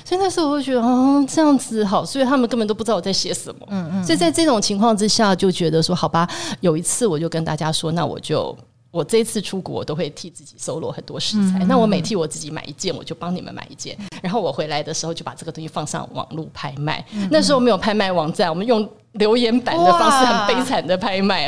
[0.05, 4.05] 所以那时候我会觉得哦，这样子好，所以他们根本都不知道我在写什么。
[4.05, 6.29] 所以在这种情况之下，就觉得说好吧，
[6.61, 7.32] 有一次我就。
[7.33, 8.55] 跟大家说，那我就
[8.91, 11.61] 我这次出国我都会替自己搜罗很多食材。
[11.61, 13.97] 嗯、那我每替我自己买一件，我就帮你们买一件。
[14.21, 17.03] 然后我回来的时候就把这个东西放上网络拍卖。
[17.15, 21.47] 嗯、那时候没有拍卖网站，我们用留言板的方式，很悲惨的拍卖。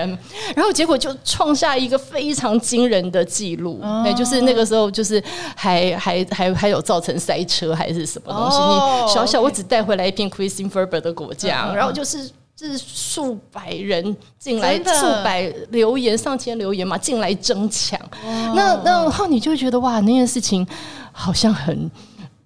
[0.57, 3.79] 然后结果就创下一个非常惊人的记录。
[3.83, 5.23] 哎、哦，就是那个时候，就是
[5.55, 8.57] 还还还还有造成塞车还是什么东西？
[8.57, 12.31] 哦、你小小我只带回来一片 Christine Ferber 的果酱，嗯、然后就是。
[12.57, 17.99] 是数百人进来，的数百留言，上千留言嘛，进来争抢。
[18.25, 18.55] Oh.
[18.55, 20.67] 那那然后你就觉得哇，那件事情
[21.11, 21.90] 好像很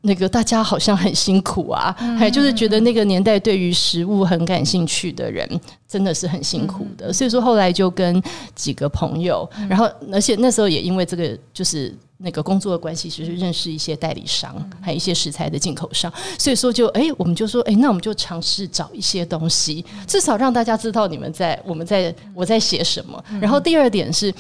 [0.01, 1.95] 那个，大家好像很辛苦啊。
[1.99, 2.31] 还、mm hmm.
[2.31, 5.49] 就是觉得那个年代对于食物很感兴趣的人，
[5.87, 7.07] 真的是很辛苦的。
[7.07, 7.13] Mm hmm.
[7.13, 8.23] 所以说后来就跟
[8.55, 11.95] 几个朋友，然后而且那时候也因为这个就是。
[12.19, 23.25] 那个工作的关系，其实认识一些代理商，还有一些食材的进口商，所以说就哎，我们就说哎，那我们就尝试找一些东西，至少让大家知道你们在我们在我在写什么。
[23.41, 24.35] 然后第二点是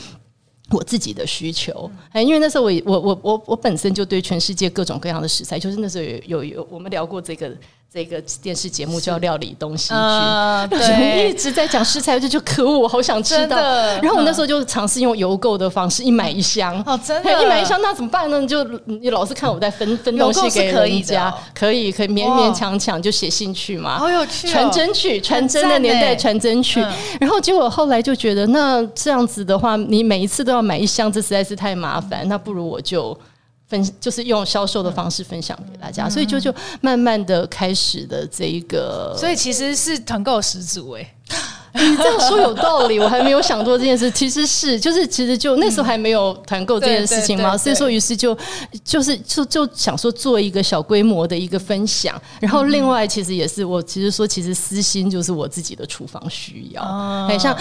[0.70, 7.56] 我自己的需求，哎，因为那时候我我我我我本身就对全世界各种各样的食材，就是那时候有有有我们聊过这个。
[7.90, 13.56] 这个电视节目叫《料理东西区》，呃， 对，一直在讲食材，就就可恶，我好想吃到。
[13.56, 16.80] 的然后我那时候就尝试用邮购的方式，一买一箱。
[16.86, 18.46] 哦，真的，一买一箱，那怎么办呢？
[18.46, 23.98] 就你老是看我在分 分东西给人家，可以可以勉勉强强就写信去嘛。
[23.98, 26.80] 好有趣，传真去，传真的年代传真去。
[27.18, 32.28] 然后结果后来就觉得，那这样子的话，你每一次都要买一箱，这实在是太麻烦。
[32.28, 33.18] 那不如我就。
[33.68, 41.14] 分就是用销售的方式分享给大家，嗯、所以就就慢慢的开始的这一个，所以其实是团购始祖哎，
[41.74, 48.36] 你这样说有道理，我还没有想过这件事， 其实是就是其实就那时候还没有团购这件事情嘛，所以说于是就
[48.82, 57.56] 就是就就想说做一个小规模的一个分享，然后另外其实也是我其实说其实私心就是我自己的厨房需要，很、哦、像。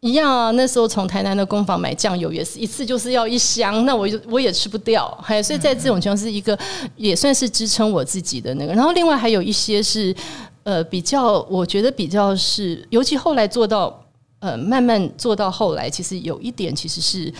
[0.00, 6.56] 一样啊，那时候从台南的工坊买酱油也是一次就是要一箱，那我就我也吃不掉，还所以在这种情况是一个
[6.96, 8.72] 也算是支撑我自己的那个。
[8.72, 10.14] 然后另外还有一些是
[10.62, 14.04] 呃比较，我觉得比较是，尤其后来做到
[14.38, 17.32] 呃慢慢做到后来，其实有一点其实是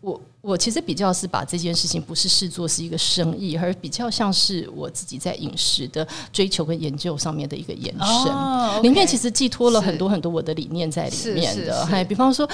[0.00, 0.20] 我。
[0.44, 8.82] 我其实比较是把这件事情不是视作是一个生意，而比较像是我自己在饮食的追求跟研究上面的一个延伸。
[8.82, 11.86] 里面其实寄托了很多很多我的理念在里面的。
[11.86, 12.46] 还比方说，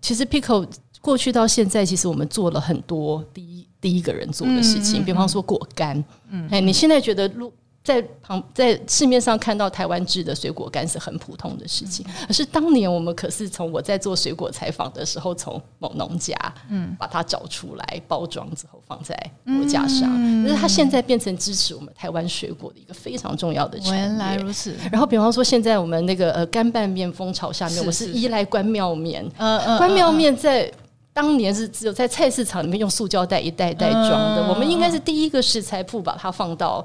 [0.00, 0.68] 其实 Pickle
[1.00, 5.02] 过去到现在，其实我们做了很多第一第一个人做的事情。
[5.02, 5.98] 嗯、比方说果干，
[6.48, 7.52] 哎、嗯，你现在觉得路
[7.84, 16.32] 在旁在市面上看到台湾制的水果干是很普通的事情，可是当年我们可是从我在做水果采访的时候，从某农家
[16.70, 19.14] 嗯把它找出来包装之后放在
[19.46, 20.08] 货架上，
[20.44, 23.94] 可是它现在变成支持我们台湾水果的一个非常重要的产业。
[23.96, 24.76] 原来如此。
[24.92, 30.70] 然后比方说现在我们那个呃干拌面风潮下面，我是依赖关庙面，嗯嗯，关庙面在
[31.12, 36.84] 当年是只有在菜市场里面用塑胶袋一袋袋装的，我们应该是第一个食材铺把它放到。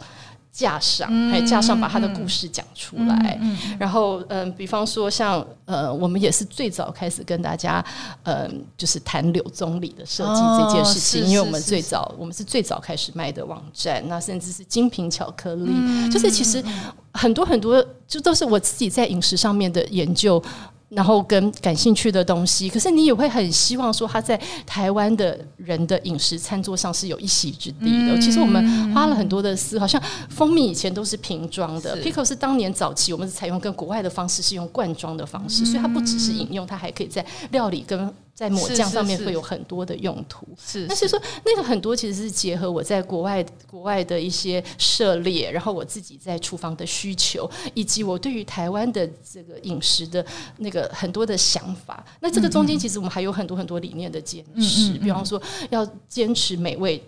[0.58, 3.38] 架上，还架上把他的故事讲出来。
[3.39, 7.86] 嗯嗯、然后，嗯，比方说像，呃，我们也是最早开始跟大家，
[8.24, 16.64] 嗯，就是谈柳宗理的设计这件事情，哦、因为我们最早，我们是最早开始卖的网站，那甚至是精品巧克力，嗯、就是其实
[17.14, 20.41] 很多很多，就都是我自己在饮食上面的研究。
[20.89, 28.15] 然后跟感兴趣的东西，可是你也会很希望说他在台湾的人的饮食餐桌上是有一席之地的。
[28.15, 38.13] 嗯、其实我们花了很多的思好，像蜂蜜以前都是瓶装的，Pickle 是当年早期我们是采用跟国外的方式，是用罐装的方式，嗯、所以它不只是饮用，它还可以在料理跟。
[38.38, 50.23] 在抹酱上面会有很多的用途，是，是，是，但是说那个很多其实是结合我在国外国外的一些涉猎，然后我自己在厨房的需求，以及我对于台湾的这个饮食的
[50.57, 52.05] 那个很多的想法。
[52.19, 57.03] 那这个中间其实我们还有很多很多理念的坚持，比方说要坚持美味。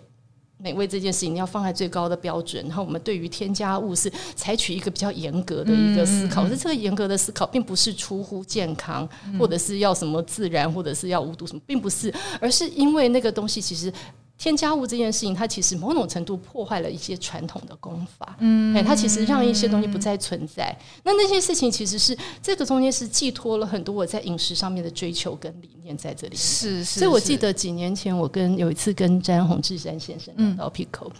[0.62, 9.08] 美味这件事情要放在最高的标准，然后我们对于添加物是采取一个比较严格的一个思考，可是这个严格的思考并不是出乎健康，
[9.38, 13.92] 或者是要什么自然，或者是要无毒什么，并不是，而是因为那个东西其实。
[14.40, 20.74] 添加物这件事情，它其实某种程度破坏了一些传统的功法，嗯，它其实让一些东西不再存在。
[21.04, 26.38] 那那些事情其实是这个中间是寄托了很多我在饮食上面的追求跟理念在这里面。
[26.38, 31.12] 是，是，所以我记得几年前我跟有一次跟詹宏志詹先生聊到 Pickle。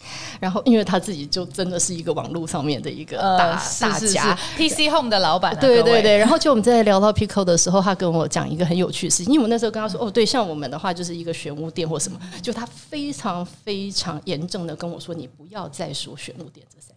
[0.40, 5.60] 然后，因为他自己就真的是一个网络上面的一个大、呃、大家，PC Home 的老板、啊。
[5.60, 6.16] 对对对。
[6.16, 9.32] 然后，就我们在聊到 Pickle 的时候，他跟我讲一个很有趣的事情。
[9.32, 16.94] 因为我那时候跟他说：“哦，对，像我们的话，就是一个玄武店或什么。”就他非常非常严正的跟我说：“你不要再说玄武店这三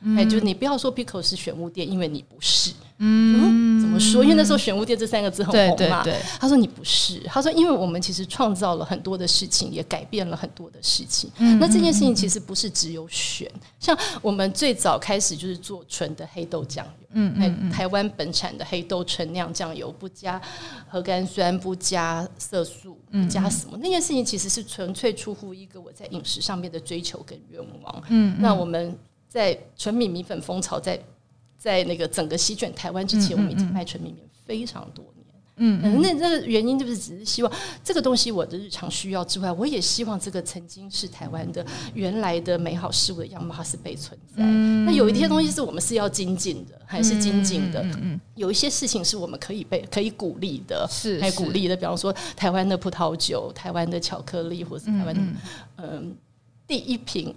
[0.00, 4.24] 哎、嗯，就是你不要说 Pickle 是玄武店，因为你不是。”嗯，怎么说？
[4.24, 6.04] 因为那时候“玄武店”这三个字很红嘛。
[6.40, 11.30] 他说：“你不是。”他说：“因为我们其实创造了很多的事情，也改变了很多的事情。
[11.60, 20.42] 那这件事情其实不是只有选，像我们最早开始就是做纯的黑豆酱油，嗯，台湾本产的黑豆纯酿酱油，不加
[20.88, 23.78] 核苷酸，不加色素，不加什么。
[23.80, 28.02] 那件事情其实是纯粹出乎一个我在饮食上面的追求跟愿望。
[28.08, 28.98] 嗯，那我们
[29.28, 30.98] 在纯米米粉风潮在。
[31.60, 35.26] 在那个整个席卷台湾之前，我们已经卖纯米面非常多年。
[35.56, 37.52] 嗯，嗯，那那个原因就是只是希望
[37.82, 44.44] 这个东西我的日常需要之外，我也希望这个曾经是台湾的原来的美好事物的样貌，它是被存在。
[44.44, 47.82] 那有一些东西是我们是要精进的，还是精进的？
[48.00, 51.74] 嗯，有一些事情是我们可以被可以鼓励的，是还鼓励的。
[51.74, 55.20] 比方说，台湾的葡萄酒、台湾的巧克力，或者是台湾的
[55.78, 56.16] 嗯
[56.68, 57.34] 第一瓶。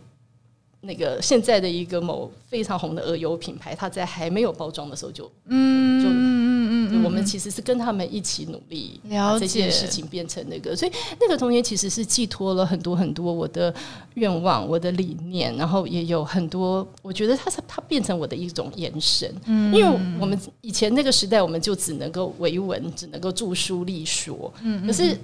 [0.82, 13.73] 那个现在的一个某非常红的鹅油品牌，它在还没有包装的时候就，嗯，就嗯嗯嗯，我们其实是跟他们一起努力，把这件事情变成那个，所以那个童年其实是寄托了很多很多我的
[14.15, 25.15] 愿望、我的理念，然后也有很多，我觉得它是它变成我的一种延伸，嗯，因为我们以前那个时代，我们就只能够维文，只能够著书立说，嗯，可是。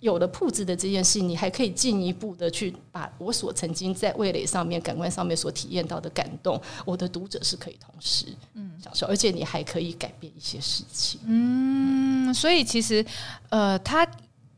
[0.00, 11.20] 有了铺子的这件事，你还可以进一步的去把我所曾经在味蕾上面、感官上面所体验到的感动，我的读者是可以同时嗯享受，而且你还可以改变一些事情。
[11.24, 13.04] 嗯，所以其实
[13.50, 14.06] 呃，它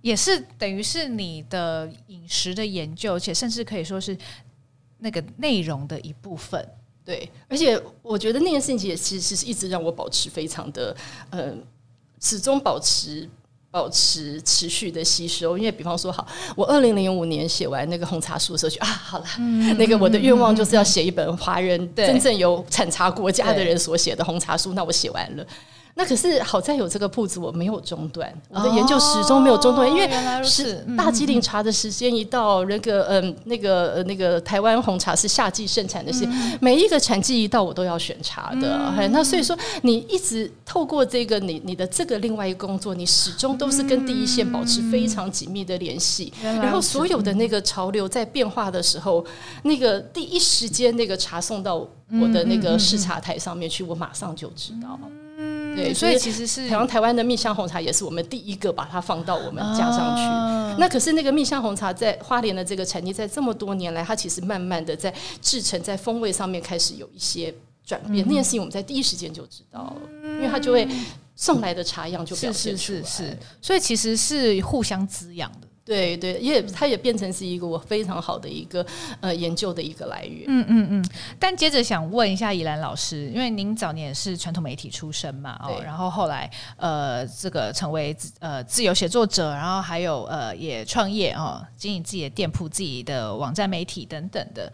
[0.01, 4.17] 也是等于是你的饮食的研究，而且甚至可以说是
[4.99, 6.65] 那个内容的一部分。
[7.05, 10.97] 对，而且我觉得那件事情也其实是一直让我保持非常的
[11.31, 11.53] 呃，
[12.21, 13.29] 始终保持。
[13.73, 25.47] 保持持续的吸收，因为比方说，好，我二零零五年写完那个红茶书的时候，就啊，好了，嗯、那个我的愿望就是要写一本华人真正有产茶国家的人所写的红茶书，那我写完了。
[25.95, 30.09] 那可是好在有这个铺子，我没有中断，我的研究始终没有中断，因为
[30.43, 36.27] 是大吉岭茶的时间一到，那个嗯，那个呃那个台湾红茶是夏季盛产的是，
[36.61, 38.93] 每一个产季一到，我都要选茶的。
[39.11, 49.23] 那所以说，你一直透过这个你你的这个另外一个工作，你始终都是跟第一线保持非常紧密的联系，然后所有的那个潮流在变化的时候，
[49.63, 54.99] 那个第一时间那个茶送到我的那个试茶台上面去，我马上就知道。
[55.73, 60.23] 嗯，对，所以其实是台湾台湾的蜜香红茶也是我们第一个把它放到我们家上去。
[60.23, 67.55] 啊、那可是那个蜜香红茶在花莲的这个产地，在这么多年来，它其实慢慢的在制成、在风味上面开始有一些
[67.85, 68.25] 转变。
[68.25, 70.87] 嗯、那件事情我们在第一时间就知道了，嗯、因为它就会
[71.35, 72.99] 送来的茶样就表现出来。
[72.99, 75.69] 是是是，是，所以其实是互相滋养的。
[75.93, 78.85] 对对，也它也变成是一个我非常好的一个
[79.21, 80.47] 呃研究的一个来源。
[80.49, 81.11] 嗯嗯嗯。
[81.39, 94.73] 但接着想问一下宜兰老师，因为您早年是传统媒体出身嘛，哦，然后后来呃这个成为呃自由写作者，然后还有呃也创业哦，经营自己的店铺、自己的网站媒体等等的。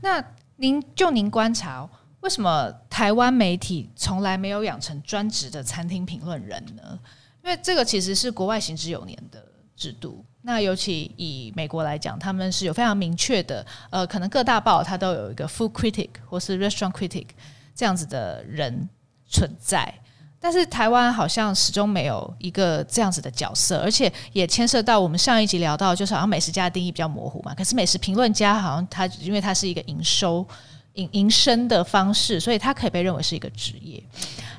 [0.00, 0.20] 那
[0.56, 1.88] 您就您观察，
[2.22, 6.98] 为什么台湾媒体从来没有养成专职的餐厅评论人呢？
[7.44, 9.40] 因为这个其实是国外行之有年的
[9.76, 10.24] 制度。
[10.46, 17.26] 那尤其以美国来讲，他们是有非常明确的，呃，可能各大报它都有一个 food critic 或是 restaurant critic
[17.74, 18.88] 这样子的人
[19.28, 19.92] 存在，
[20.38, 30.46] 但是台湾好像始终没有一个这样子的角色，而且也牵涉到我们上一集聊到，就是好像美食家的定义比较模糊嘛，可是美食评论家好像他因为他是一个营收
[30.92, 34.00] 营营生的方式，所以他可以被认为是一个职业。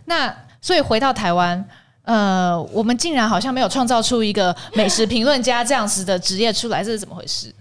[0.04, 1.66] 那所以回到台湾。
[2.08, 7.54] 呃，我们竟然好像没有创造出一个美食评论家这样子的职业出来，这是怎么回事？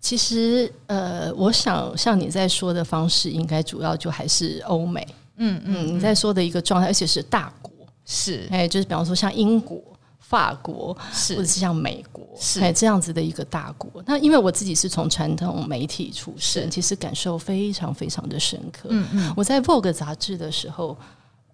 [0.00, 5.04] 其实，呃，我想像你在说的方式，应该主要就还是欧美。
[5.38, 7.72] 嗯嗯，嗯，你在说的一个状态，而且是大国，
[8.06, 9.82] 是哎，就是比方说像英国、
[10.20, 13.90] 法国，是或者是像美国，是哎这样子的一个大国。
[14.06, 18.90] 那因为我自己是从传统媒体出身，其实感受非常非常的深刻。
[18.92, 20.96] 嗯嗯，我在 Vogue 杂志的时候，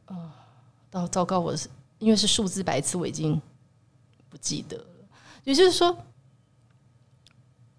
[0.04, 0.16] 呃，
[0.90, 1.66] 到糟糕，我是。
[1.98, 3.40] 因为是数字白字，我已经
[4.28, 4.84] 不记得了。
[5.44, 5.96] 也就是说，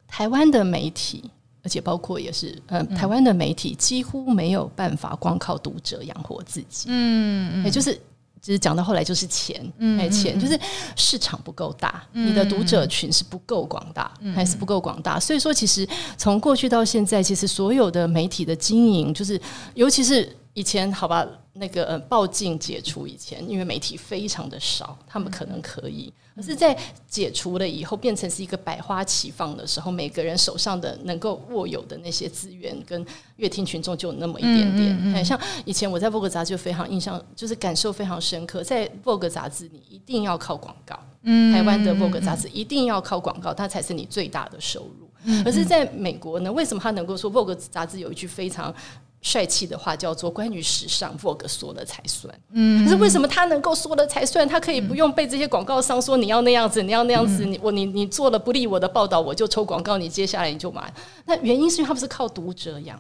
[0.08, 1.30] 台湾的媒体，
[1.64, 6.86] 而且包括也是，呃、嗯，台湾的媒体几乎没有办法光靠读者养活自己。
[6.90, 7.94] 嗯，也就是，
[8.42, 9.62] 就是讲到后来就是钱，
[10.00, 10.58] 哎，钱就是
[10.96, 15.20] 市场不够大，你的读者群是不够广大，还是不够广大。
[15.20, 15.88] 所以说，其实
[16.18, 19.40] 从过去到现在，其实所有的媒体的经营，就是
[19.74, 21.24] 尤其是以前，好吧。
[21.60, 26.78] 那个呃，报禁解除以前，因为媒体非常的少，他们可能可以，可是，在
[27.08, 33.04] 解除了以后，变成是一个百花齐放的时候，每个人手上的能够握有的那些资源跟
[33.38, 34.94] 乐听群众就有那么一点点。
[34.94, 45.08] 嗯嗯嗯，像以前我在 Vogue 杂志就非常印象，就是感受非常深刻，在 Vogue 杂志你一定要靠广告，嗯，台湾的 Vogue 杂志一定要靠广告，它才是你最大的收入。
[45.44, 48.74] 可是在美国呢，为什么他能够说 Vogue 杂志有一句非常
[49.22, 52.34] 帅气的话叫做“关于时尚，Vogue 说了才算”。
[52.54, 54.48] 嗯，可是为什么他能够说了才算？
[54.48, 60.94] 他可以不用被这些广告商说你要那样子，你要那样子，你我你你做了不利我的报道，我就抽广告，你接下来你就买。
[61.26, 63.00] 那原因是因为他不是靠读者养，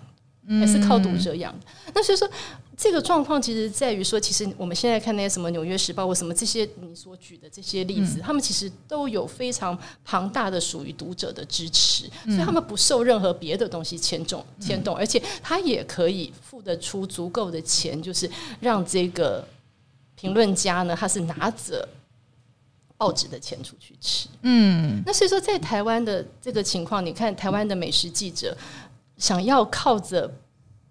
[0.59, 1.53] 还是靠读者养。
[1.93, 2.29] 那所以说。
[2.77, 9.75] 这个状况其实在于说，其实我们现在看那些什么《纽约时报》或什么这些你所举的这些例子，嗯、他们其实都有非常
[10.05, 19.43] 庞大的属于读者的支持，嗯、所以他们不受任何别的东西牵动牵动，而且他也可以付得出足够的钱，就是让这个
[20.15, 21.89] 评论家呢，他是拿着
[22.95, 24.27] 报纸的钱出去吃。
[24.43, 28.55] 嗯，那所以说在台湾的这个情况，你看台湾的美食记者
[29.17, 30.31] 想要靠着。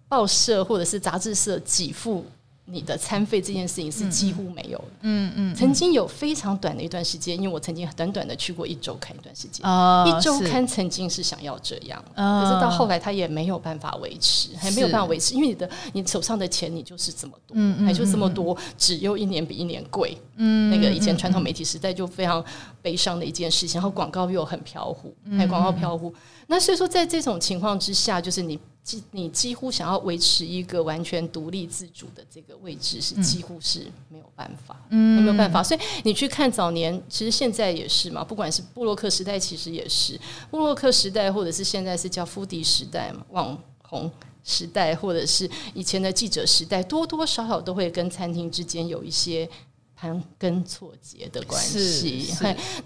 [0.07, 2.25] 报社或者是杂志社给付
[2.69, 4.85] 你的餐费这件事情是几乎没有的。
[5.03, 9.65] 嗯嗯，曾经有非常短的一段时间，因为我曾经短短的去过一周刊一段时间。
[9.65, 20.17] 哦，一周刊曾经是想要这样，可是到后来他也没有办法维持，还没有办法维持，因为你的你手上的钱你就是这么多，嗯，还就这么多，只有一年比一年贵。
[20.35, 22.43] 嗯，那个以前传统媒体时代就非常
[22.81, 26.13] 悲伤的一件事情，然后广告又很飘忽，还广告飘忽。
[26.47, 29.03] 那所以说，在这种情况之下，就是你几。
[29.11, 35.61] 你几乎想要维持一个完全独立自主的这个位置，是几乎是没有办法，嗯，没有办法。
[35.61, 40.17] 所以你去看早年，其实现在也是嘛，不管是布洛克时代，其实也是
[40.49, 44.09] 布洛克时代，或者是现在是叫 foodie 时代嘛，网红
[44.45, 49.49] 时代，或者是以前的记者时代，多多少少都会跟餐厅之间有一些
[49.97, 52.33] 盘根错节的关系。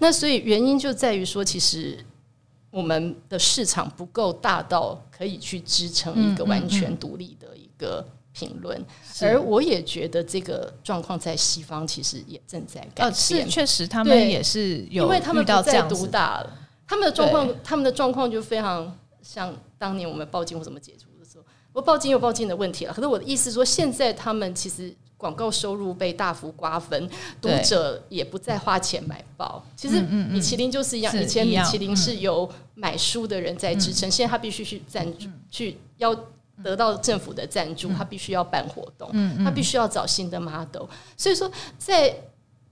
[0.00, 2.04] 那所以原因就在于说，其实。
[2.72, 8.82] 我们的市场不够大到可以去支撑一个完全独立的一个评论，
[9.20, 13.14] 而我也觉得这个状况在西方其实也正在改变。
[13.14, 16.58] 是确实，他们也是有，因为他们不再独大了，
[16.88, 21.44] 他们的状况，他们的状况就非常像当年我们报警或怎么解除的时候，
[21.74, 22.92] 我报警有报警的问题了。
[22.94, 24.92] 可是我的意思是说，现在他们其实。
[25.22, 27.08] 广告收入被大幅瓜分，
[27.40, 29.64] 读者也不再花钱买报。
[29.76, 36.12] 其实米其林就是一样，以前米其林是由买书的人在支撑，现在他必须去赞助，去要
[36.60, 39.08] 得到政府的赞助，他必须要办活动，
[39.44, 40.88] 他必须要找新的 model。
[41.16, 41.48] 所以说，
[41.78, 42.12] 在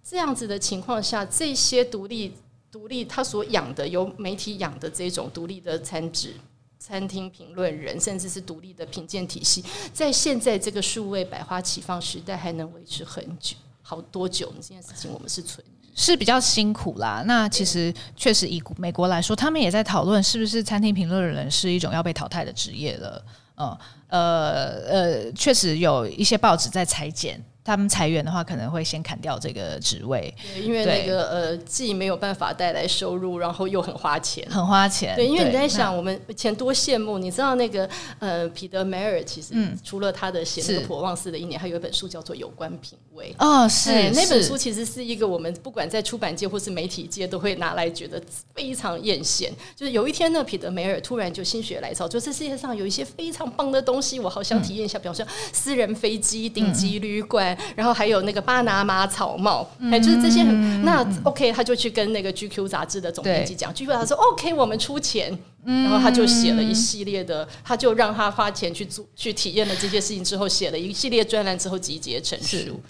[0.03, 2.35] 这样子的情况下，这些独立
[2.73, 6.35] 独立他所养的由媒体养的这种独立的餐纸、
[6.81, 9.63] 餐厅评论人，甚至是独立的评鉴体系，
[9.93, 14.51] 在现在这个数位百花齐放时代，还能维持很久，好多久？
[14.57, 17.23] 这件事情我们是存疑，是比较辛苦啦。
[17.27, 23.23] 那其实确实以美国来说，他们也在讨论是不是餐厅评论人是一种要被淘汰的职业了。
[23.57, 23.77] 嗯，
[24.09, 27.45] 呃呃，确实有一些报纸在裁剪。
[27.63, 35.15] 他们裁员的话，可能会先砍掉这个职位，对，因为那个呃，既没有办法带来收入，然后又很花钱，很花钱。
[35.15, 37.89] 对，因为你在想，我们以前多羡慕，你知道那个
[38.19, 39.55] 呃，彼得梅尔其实
[39.85, 48.21] 除了他的写那个《普罗旺斯的一年》，还有一本书叫做《有关品味》哦，是那本书其实是一个我们不管在出版界或是媒体界都会拿来觉得
[48.55, 49.51] 非常艳羡。
[49.77, 57.50] 就是有一天呢，彼得梅尔突然就心血来潮，就这世界上有一些非常棒的东西，我好想体验一下，比方说私人飞机、顶级旅馆。
[57.77, 72.81] 然后还有那个巴拿马草帽，哎、嗯，就是这些很那 OK，他就去跟那个 GQ 杂志的总编辑讲，GQ 杂志说 OK，我们出钱，然后他就写了一系列的，他就让他花钱去做去体验了这些事情之后，写了一系列专栏之后集结成书。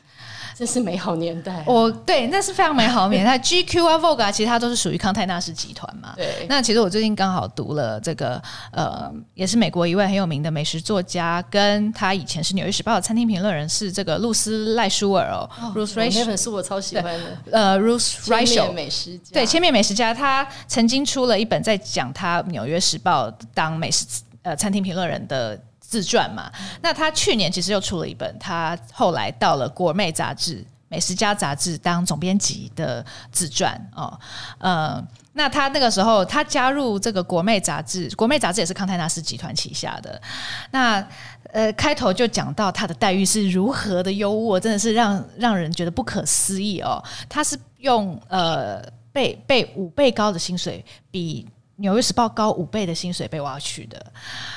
[0.61, 3.31] 这是美好年代，我对，那是非常美好的年代。
[3.41, 6.13] GQ 啊，Vogue 啊，其实它都是属于康泰纳仕集团嘛。
[6.15, 6.45] 对。
[6.51, 8.39] 那其实我最近刚好读了这个，
[8.71, 15.49] 呃，也是美国一位很有名的美食作家，跟他以前是《纽约时报》的餐厅评论人，是这个露丝赖舒尔哦。
[15.75, 17.39] Ruth Reichl 那本书我超喜欢的。
[17.53, 19.31] 呃，Ruth Reichl 美食家。
[19.33, 24.05] 对，千面美食家，他曾经出了一本在讲他《纽约时报》当美食
[24.43, 25.59] 呃餐厅评论人的。
[25.91, 26.49] 自传嘛，
[26.81, 34.17] 那他去年其实又出了一本，他后来到了《国美》杂志、《美食家》杂志当总编辑的自传哦，
[34.59, 40.23] 呃，那他那个时候他加入这个《国美》杂志，《国美》杂志也是康泰纳仕集团旗下的。
[40.71, 41.05] 那
[41.53, 47.03] 呃，开头就讲到他的待遇是如何的优渥，真的是让让人觉得不可思议哦。
[47.29, 48.81] 他是用呃
[49.11, 51.45] 倍倍五倍高的薪水比。
[51.81, 54.05] 纽约时报高五倍的薪水被挖去的，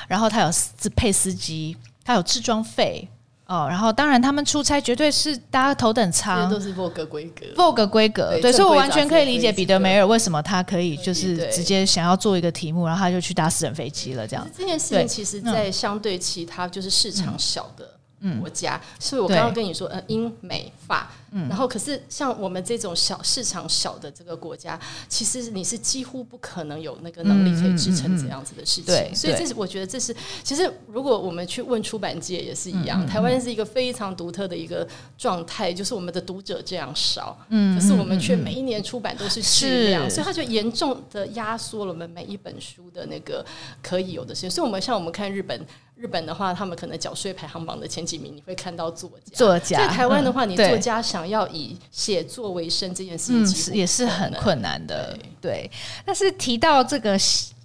[0.07, 3.07] 然后他有自配司机，他有置装费
[3.45, 14.47] 哦，然后当然他们出差绝对是搭头等舱，都是 Vogue 规格，Vogue 规格，对，对，所以我完全可以理解彼得梅尔为什么他可以就是直接想要做一个题目，然后他就去搭私人飞机了，这样。
[14.57, 17.89] 这件事情其实，在相对其他就是市场小的。
[18.21, 18.39] 嗯。
[18.39, 24.79] 国家，所以我刚刚跟你说，呃，英美法，嗯，然后可是像我们这种小市场小的这个国家，
[25.09, 28.85] 其实你是几乎不可能有那个能力可以支撑这样子的事情。
[28.85, 43.43] 对，所以这是我觉得这是，其实如果我们去问出版界也是一样，台湾是一个非常独特的一个状态，就是我们的读者这样少，嗯，可是我们却每一年出版都是巨量，所以它就严重的压缩了我们每一本书的那个
[43.81, 44.51] 可以有的时间。
[44.51, 45.59] 所以我们像我们看日本。
[46.03, 49.37] 日本的话，他们可能缴税排行榜的前几名，你会看到作家。
[49.37, 49.77] 作家。
[49.77, 55.17] 在台湾的话，你作家想要以写作为生这件事情，也是很困难的。
[55.39, 55.71] 对。
[56.03, 57.17] 但是提到这个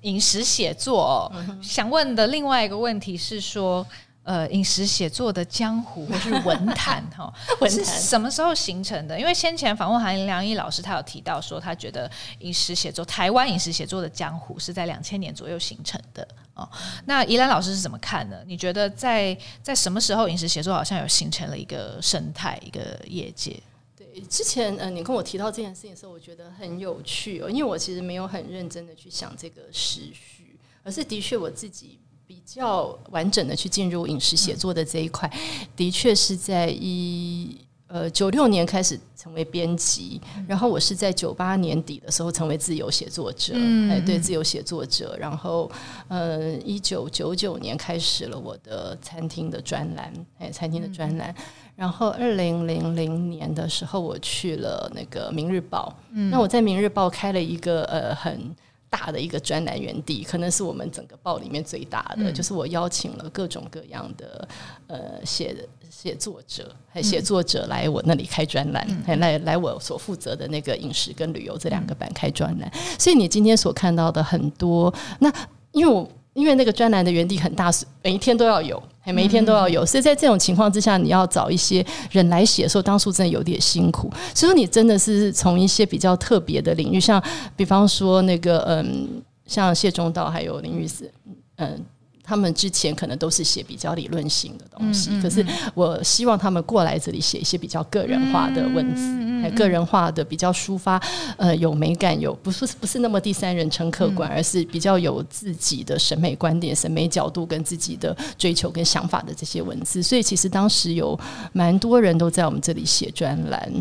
[0.02, 3.84] 饮食写作哦，想问的另外一个问题是说。
[4.28, 9.18] 呃，饮食写作的江湖或是文坛 哈，文坛是什么时候形成的？
[9.18, 12.10] 因为先前访问韩良义老师，他有提到说，他觉得
[12.40, 16.68] 饮食写作，台湾饮食写作的江湖是在两千年左右形成的哦。
[17.06, 18.36] 那宜兰老师是怎么看呢？
[18.46, 23.58] 你觉得在在什么时候饮食写作好像有形成了一个生态，一个业界？
[23.96, 31.98] 对，之前呃，你跟我提到这件事情的时候，我觉得很有趣哦，因为我其实没有很认真的去想这个时序，而是的确我自己。
[32.28, 35.28] 比较完整的去进入饮食写作的这一块，
[35.74, 37.56] 的确是在一
[37.86, 43.54] 呃九六年开始成为编辑，然后我是在九八年底的时候成为自由写作者，
[43.88, 45.70] 哎，对，自由写作者，然后
[46.08, 51.34] 呃一九九九年开始了我的餐厅的专栏，哎，餐厅的专栏，
[51.76, 55.96] 然后二零零零年的时候我去了那个《明日报》，
[56.30, 58.54] 那我在《明日报》开了一个呃很。
[58.90, 62.30] 大的一个专栏园地，可能是我们整个报里面最大的。
[62.30, 64.48] 嗯、就是我邀请了各种各样的
[64.86, 65.56] 呃写
[65.90, 72.70] 写作者，还写作者来我那里开专栏，还、嗯、来来我所负责的那个饮食跟旅游这两个版开专栏。
[72.74, 75.32] 嗯、所以你今天所看到的很多，那
[75.72, 76.08] 因为我。
[76.38, 77.68] 因为那个专栏的园地很大，
[78.02, 84.08] 每一天都要有，每一天都要有，所以在这种情况之下，你要找一些人来写的时候，当初真的有点辛苦。
[84.32, 87.20] 所以说，你真的是从一些比较特别的领域，像
[87.56, 91.10] 比方说那个嗯，像谢中道还有林玉思，
[91.56, 91.84] 嗯，
[92.28, 99.00] 他们之前可能都是写比较理论性的东西，可是我希望他们过来这里写一些比较个人化的文字。
[99.00, 101.00] 嗯，个人化的比较抒发，
[101.38, 110.02] 呃，有美感，有不是不是那么第三人称客观，而是比较有自己的审美观点、审美角度跟自己的追求跟想法的这些文字。
[110.02, 111.18] 所以其实当时有
[111.52, 113.72] 蛮多人都在我们这里写专栏。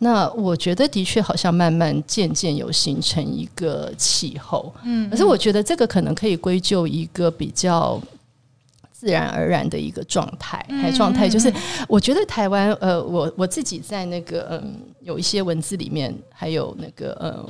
[0.00, 7.91] 那我觉得的确好像慢慢渐渐有形成一个气候，嗯，可是我觉得这个可能可以归咎一个比较。
[9.02, 11.52] 自然而然的一个状态，还状态就是，
[11.88, 17.44] 我觉得台湾，呃，我我自己在那个嗯，有一些文字里面，还有那个呃。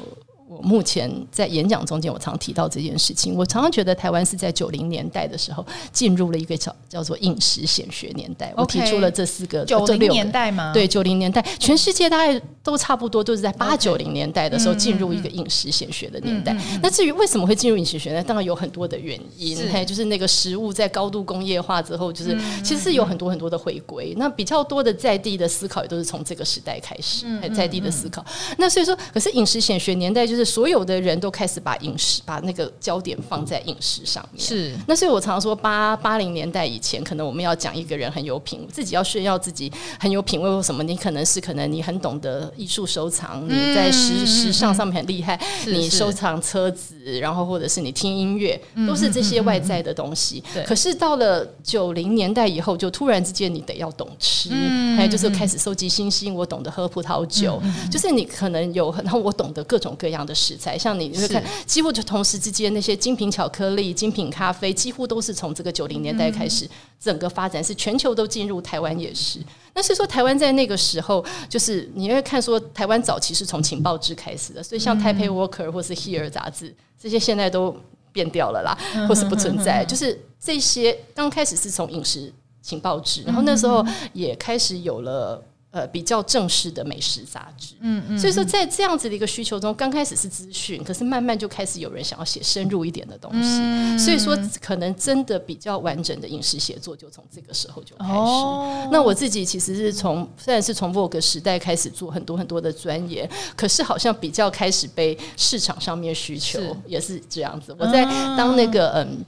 [0.48, 3.34] 我目前在演讲中间，我常提到这件事情。
[3.34, 8.52] 我常常觉得台湾是在九零年代的时候进入了一个叫叫做应时显学年代。
[8.54, 10.70] 我提出了这四个九零年代吗？
[10.74, 16.56] 对，九零年代，全世界大概都差不多都是在八九零年代的时候进入一个饮食显学的年代。
[16.82, 18.22] 那至于为什么会进入饮食学呢？
[18.22, 24.14] 当然有很多的原因，是就是那个食物在高度工业化之后，就是其实是有很多很多的回归。
[24.16, 28.24] 那比较多的在地的思考也都是从这个时代开始，在地的思考。
[28.58, 30.52] 那所以说，可是饮食显学年代就是。
[30.52, 34.44] 所有的人都开始把饮食，把那个焦点放在饮食上面。
[34.44, 40.82] 是，那所以我常常说，八八零年代以前，可能我们要讲一个人很有品，自己要炫耀自己很有品味或什么。
[40.82, 50.42] 你可能是可能你很懂得艺术收藏，你在时时尚上面很厉害，你收藏车子，然后或者是你听音乐，都是这些外在的东西。
[50.66, 54.50] 可是到了九零年代以后，就突然之间你得要懂吃，
[54.96, 60.32] 还有就是开始收集星星，我懂得喝葡萄酒，就是你可能有，然后我懂得各种各样的。
[60.42, 66.68] 食材像你，你会看，几乎就同时之间那些精品巧克力、精品咖啡，几乎都是从这个九零年代开始
[67.02, 69.40] 整个发展，是全球都进入，台湾也是。
[69.74, 77.74] 那所以说，台湾在那个时候，就是你会看说，台湾早期是从情报志开始的，所以像《Taipei Worker》或是《Here》杂志，这些现在都
[78.12, 78.78] 变掉了啦，
[79.08, 79.84] 或是不存在。
[79.84, 85.42] 就是这些刚开始是从饮食情报志，然后那时候也开始有了。
[85.72, 98.12] 呃，比较正式的美食杂志，嗯嗯，所以说在这样子的一个需求中，刚开始是资讯，可是慢慢就开始有人想要写深入一点的东西，嗯、所以说可能真的比较完整的饮食写作就从这个时候就开始。
[98.12, 106.76] 哦、那我自己其实是从虽然是从 Vogue 时代开始做很多很多的钻研，可是好像比较开始被市场上面需求是。
[106.86, 107.74] 也是这样子。
[107.78, 108.04] 我在
[108.36, 109.24] 当那个嗯，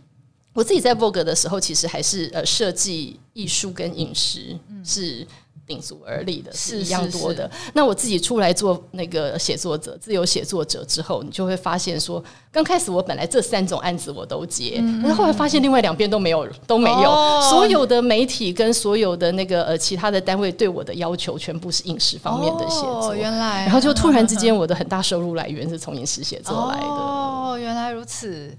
[0.54, 5.26] 我自己在 Vogue 的时候，其实还是呃设计艺术跟饮食是。
[5.66, 7.50] 鼎足而立的是一样多的。
[7.72, 17.40] 那我自己出来做那个写作者、自由写作者之后，你就会发现说，刚开始我本来这三种案子我都接，但是后来发现另外两边都没有，都没有。
[17.48, 23.16] 所有的媒体跟所有的那个呃其他的单位对我的要求，全部是饮食方面的写作。
[23.16, 26.86] 原来，然后就突然之间，我的很大收入来源是从饮食写作来的。
[26.86, 28.54] 哦，原来如此。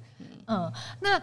[0.47, 1.21] 嗯，那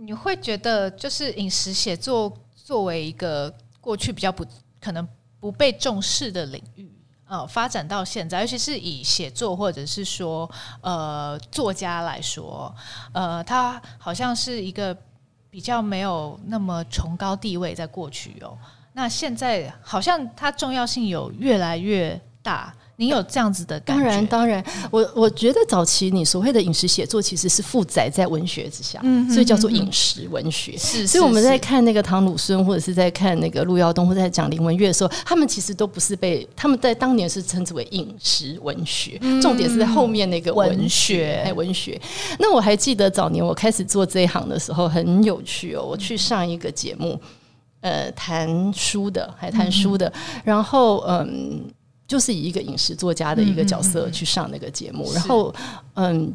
[0.00, 4.44] 你会觉得，就是饮食写作作为一个过去比较不
[4.80, 5.06] 可能。
[5.40, 6.92] 不被重视的领域，
[7.24, 10.46] 呃，发展到现在，尤其是以写作或者是说，
[10.82, 12.70] 呃，作家来说，
[13.14, 14.94] 呃，他好像是一个
[15.48, 18.58] 比较没有那么崇高地位，在过去哦，
[18.92, 22.74] 那现在好像它重要性有越来越大。
[23.00, 24.02] 你有这样子的感觉？
[24.04, 30.76] 当然，当然，我我觉得早期你所谓的饮食写作其实是负载在文学之下，嗯、哼哼所以叫做饮食文学。
[30.76, 41.98] 是，所以我们在看那个唐鲁孙，或者是在看那个陆耀东，或者在讲林文月的时候，他们其实都不是被他们在当年是称之为饮食文学，嗯、重点是在后面那个文学，哎，文学。
[42.38, 45.82] 那我还记得早年我开始做这一行的时候，很有趣哦。
[45.82, 47.18] 我去上一个节目，
[47.80, 51.64] 呃，谈书的，还谈书的，嗯、然后嗯。
[52.10, 55.54] 就是以一个饮食作家的一个角色去上那个节目，嗯嗯嗯，然后，
[55.94, 56.34] 嗯，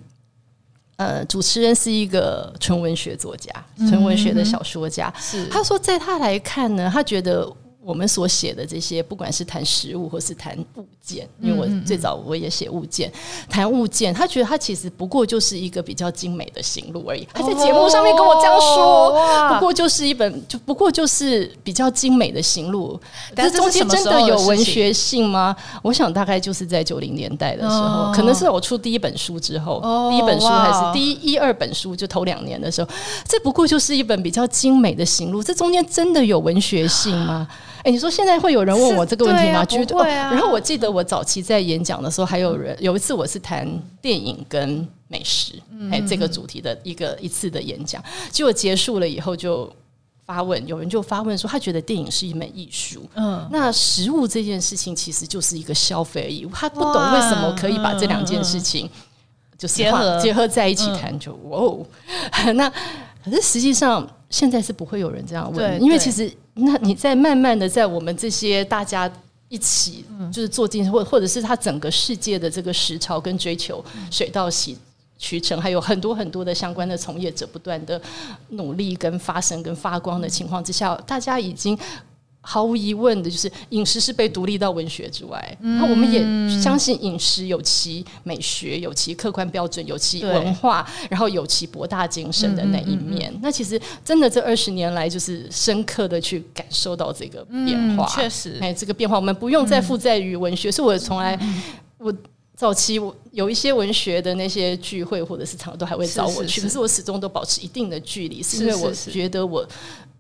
[0.95, 5.13] 呃，主持人是一个纯文学作家，纯文学的小说家。
[5.19, 7.51] 是，他说，在他来看呢，他觉得。
[7.85, 13.11] 我们所写的这些，不管是谈食物或是谈物件，因为我最早我也写物件，
[13.47, 17.27] 谈物件，他觉得他其实不过就是一个比较精美的行路而已。
[17.31, 22.99] 他在节目上面跟我这样说，不过就是一本，就不过就是比较精美的行路。
[23.35, 25.55] 但是中间真的有文学性吗？
[25.83, 29.79] 我想大概就是在九零年代的时候，可能是我出第一本书之后，
[30.09, 32.89] 第一本书还是第一一二本书，就头两年的时候，
[33.27, 35.43] 这不过就是一本比较精美的行路。
[35.43, 37.47] 这中间真的有文学性吗？
[37.85, 39.63] 哎，你说现在会有人问我这个问题吗？
[39.63, 40.07] 绝对。
[40.07, 43.67] 然后我记得我早期在演讲的时候，还有人有一次我是谈
[44.01, 45.53] 电影跟美食，
[45.91, 49.71] 哎，这个主题的一个一次的演讲，结果结束了以后就
[50.25, 58.89] 发问，有人就发问说，他觉得电影是一门艺术，嗯，那食物这件事情其实就是一个消费而已，他不懂为什么可以把这两件事情
[59.59, 61.85] 就是结合结合在一起谈，就哇哦，
[62.55, 62.67] 那
[63.23, 66.31] 可是实际上现在是不会有人这样问，因为其实。
[66.57, 69.11] 那你在慢慢的在我们这些大家
[69.49, 74.77] 一一起就是做这件事，或或者是他整个世界的这个时潮跟追求水到渠
[75.17, 78.01] 渠成，还有很多很多的相关的从业者不断的
[78.49, 81.77] 努力跟发声跟发光的情况之下，大家已经。
[82.47, 85.57] 毫无疑问的，就是饮食是被独立到文学之外。
[85.59, 86.21] 那、嗯、我们也
[86.61, 93.33] 相信饮食有其美学，有其客观标准，有其文化，然后有其博大精深的那一面。
[93.41, 98.05] 那其实真的这二十年来，就是深刻的去感受到这个变化。
[98.07, 100.71] 确、嗯、实，哎，这个变化我们不用再负载于文学。
[100.71, 101.39] 所以我从来，
[101.97, 102.13] 我
[102.55, 109.67] 早期我有一些文学的那些聚会或者是场合都还会找我去，是是是，可是我始终都保持一定的距离，是因为我觉得我。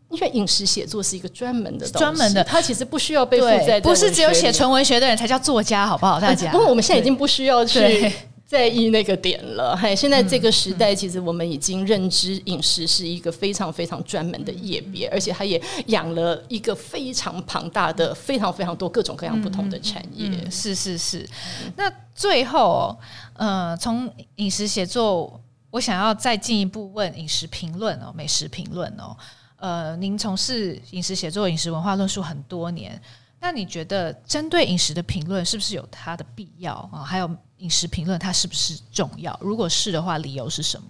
[0.09, 6.19] 因为饮食写作是一个专门的专门的，它其实不需要被附在，不是只有写纯文学的人才叫作家，好不好？
[6.19, 8.11] 大家，不过我们现在已经不需要去
[8.45, 9.75] 在意那个点了。
[9.75, 20.27] 嘿，现在这个时代，其实我们已经认知饮食是一个非常非常专门的业别，而且它也养了一个非常庞大的、非常非常多各种各样不同的产业。
[20.27, 21.27] 嗯嗯、是是是。
[21.75, 22.95] 那最后，
[23.33, 25.41] 呃，从饮食写作，
[25.71, 29.17] 我想要再进一步问饮食评论哦，美食评论哦。
[29.57, 33.01] 呃，您从事饮食写作、饮食文化论述很多年，
[33.39, 37.03] 那你觉得针对饮食的评论是不是有它的必要啊？
[37.03, 39.37] 还有饮食评论它是不是重要？
[39.41, 40.87] 如果是的话，理由是什么？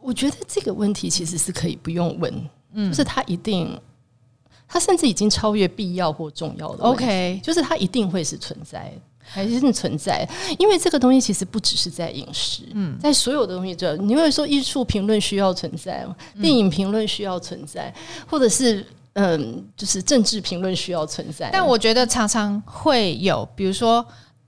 [0.00, 3.80] 我觉得这个问题其实是可以不用问，嗯，就是它一定，
[4.68, 6.84] 它甚至已经超越必要或重要的。
[6.84, 8.92] OK，就是它一定会是存在。
[9.26, 16.06] 还是存在，因为这个东西其实不只是在饮食，嗯，在所有的东西这，你会说艺术评论需要存在，
[16.40, 17.92] 电影评论需要存在，
[18.28, 21.48] 或者是嗯，就是政治评论需要存在。
[21.50, 24.04] 但我觉得常常会有，比如说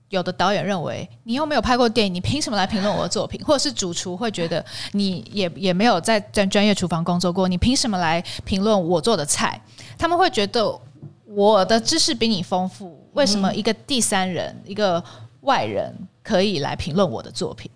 [0.09, 3.43] 有的导演认为你又没有拍过电影，你凭什么来评论我的作品？
[3.43, 9.59] 或者是主厨会觉得你也也没有在专专业厨房工作过，你凭什么来评论我做的菜？
[9.97, 10.79] 他们会觉得。
[11.27, 15.03] 我的知识比你丰富，为什么一个第三人、嗯、一个
[15.41, 17.69] 外人可以来评论我的作品？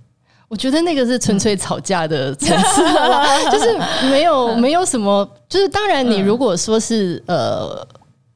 [0.47, 2.81] 我觉得那个是纯粹吵架的层次，
[3.51, 3.77] 就是
[4.09, 7.87] 没有没有什么，就是当然你如果说是呃。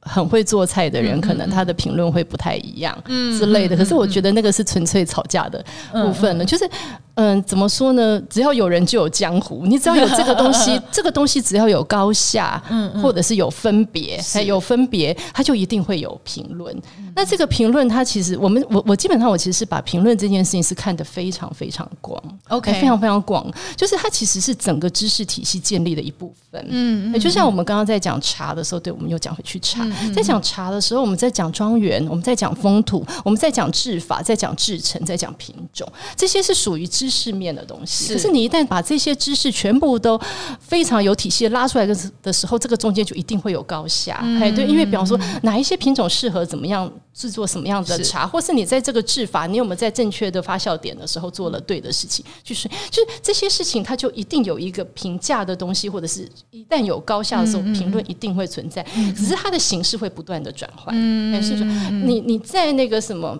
[0.08, 2.96] 很会做菜的人，可能他的评论会不太一样
[3.36, 3.76] 之类的。
[3.76, 5.60] 可是我觉得那个是纯粹吵架的
[5.90, 6.44] 部分了。
[6.44, 6.70] 就是，
[7.16, 8.20] 嗯，怎么说呢？
[8.30, 9.64] 只要有人就有江湖。
[9.66, 16.74] 你只要有这个东西， 这个东西只要有高下，嗯或者是有分别，还有分别，它就一定会有评论。
[17.14, 23.50] 那这个评论，它其实我们我我基本上我其实是把评论这件事情是看得非常非常广，OK，非常非常广。
[23.74, 26.62] 就是它其实是整个知识体系建立的一部分。
[26.68, 29.86] 嗯，嗯就像我们刚刚在讲茶的时候，对，我们又讲回去茶。
[30.14, 38.06] 在讲茶的时候，我们在讲庄园，我们在讲风土，我们在讲制法，在讲制成，在讲品种，这些是属于知识面的东西。
[38.06, 40.20] 是，可是你一旦把这些知识全部都
[40.60, 44.14] 非常有体系的拉出来的的时候，这个中间就一定会有高下。
[44.40, 52.24] 哎、嗯，对，因为比方说哪一些品种适合怎么样制作什么样的茶，或是你在这个制法，你有没有在正确的发酵点的时候做了对的事情？
[52.42, 58.84] 就是就是这些事情，它就一定有一个评价的东西，或者是一旦有高下的时候，评论一定会存在。
[59.16, 60.94] 只是它的形式会不断的转换，
[61.32, 61.66] 但是说
[62.04, 63.38] 你你在那个什么，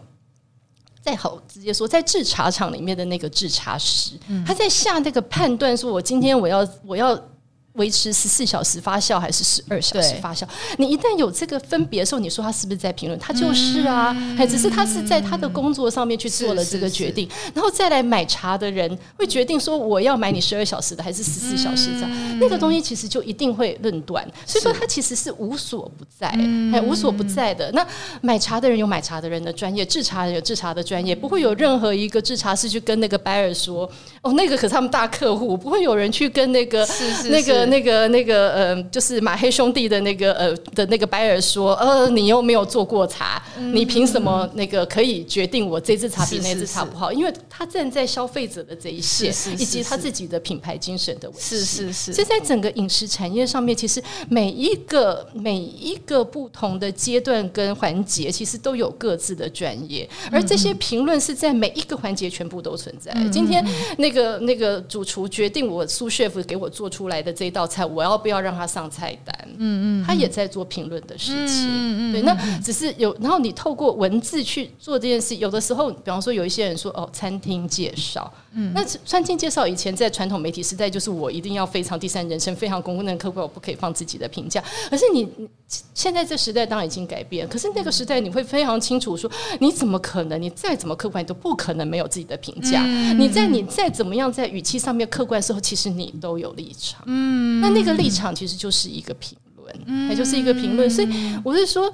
[1.06, 7.16] 再好直接说，在制茶厂里面的那个制茶师，他在下那个判断，说我今天我要我要。
[7.76, 10.42] 维持十四小时发酵还是十二小时发酵？
[10.78, 13.18] 你一旦有这个分别的时候，你说他是不是在评论？
[13.18, 22.38] 他就是啊，还只是他是在他的工作上面去做了这个决定，然后再来买茶的人会决定说我要买你十二小时的还是十四小时这样。
[22.40, 26.28] 那个东西其实就一定会论断，所以说他其实是无所不在，
[26.72, 27.70] 还无所不在的。
[27.72, 27.86] 那
[28.22, 33.90] 买茶的人有买茶的人的专业，制茶的人有制茶的专业，不会有任何一个制茶师去跟那个白尔说
[34.22, 36.88] 哦，那个可是他们大客户，不会有人去跟那个
[37.30, 37.65] 那个。
[37.66, 43.42] 那个那个呃，就是马黑兄弟的那个呃的那个白尔说，呃，你又没有做过茶，
[43.72, 47.12] 你凭什么那个可以决定我这支茶比那支茶不好？
[47.12, 51.58] 因为他站在消费者的这一线，以及他自己的品牌精神的维系。
[51.58, 52.12] 是是是。
[52.12, 63.12] 所以在整个饮食产业上面，其实每一个每一个不同的阶段跟环节，其实都有各自的专业，而这些评论是在每一个环节全部都存在。
[63.32, 63.64] 今天
[63.98, 69.34] 那个那个主厨决定我苏 chef 给我做出来的这一道菜，我要不要让他上菜单？
[69.58, 71.66] 嗯嗯，他也在做评论的事情。
[71.68, 75.36] 嗯嗯，对，那只是有，然后你透过文字去做这件事。
[75.36, 84.62] 有的时候，比方说有一些人说哦，餐厅介绍，嗯，那餐厅介绍以前在传统媒体时代，就是我一定要非常第三人称，非常公共的客观，我不可以放自己的评价。
[84.90, 85.28] 可是你
[85.94, 89.30] 现在这时代当然已经改变，可是那个时代你会非常清楚说，
[89.60, 90.40] 你怎么可能？
[90.40, 92.84] 你再怎么客观，你都不可能没有自己的评价。
[93.14, 97.02] 你在你再怎么样在语气上面客观的时候，其实你都有立场。
[97.06, 97.35] 嗯。
[97.60, 100.88] 那那个立场其实就是一个评论，也就是一个评论。
[100.88, 101.08] 所以
[101.44, 101.92] 我是说，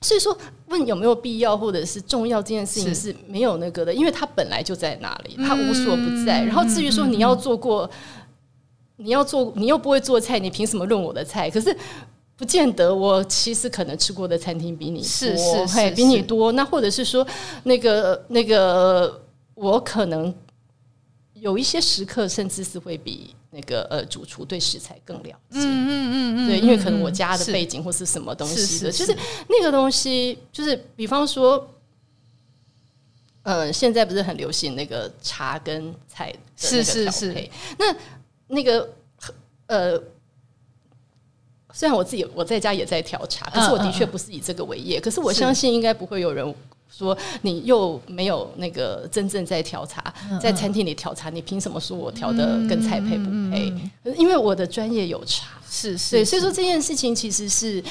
[0.00, 0.36] 所以说，
[0.68, 6.44] 问有没有必要或者是重要这件事情是没有那个的，因为它本来就在那里，它无所不在。
[6.44, 7.88] 然后至于说你要做过，
[8.96, 11.50] 你要做，你又不会做菜，你凭什么论我的菜？
[11.50, 11.76] 可是
[12.36, 16.52] 不见得，我其实可能吃过的餐厅比你多，是是是，比你多。
[16.52, 17.26] 那或者是说，
[17.64, 19.20] 那个那个，
[19.54, 20.32] 我可能
[21.40, 23.34] 有一些食客，甚至是会比。
[23.50, 29.16] 那个呃，主厨对食材更了解，嗯嗯嗯嗯，对，因为可能我家的背景或是什么东西的，就是
[29.48, 31.66] 那个东西，就是比方说，
[33.44, 36.38] 呃，现在不是很流行那个茶跟菜的
[36.70, 37.96] 那个调配，那
[38.48, 38.94] 那个
[39.66, 39.98] 呃，
[41.72, 46.54] 虽然我自己我在家也在调茶，可是我的确不是以这个为业，可是我相信应该不会有人。
[46.90, 50.02] 说你又没有那个真正在调查，
[50.40, 53.72] 在餐厅里调查，你凭什么说我调的跟菜配不配？
[54.16, 57.82] 因为我的专业有差，是是，对，所以说这件事情其实是，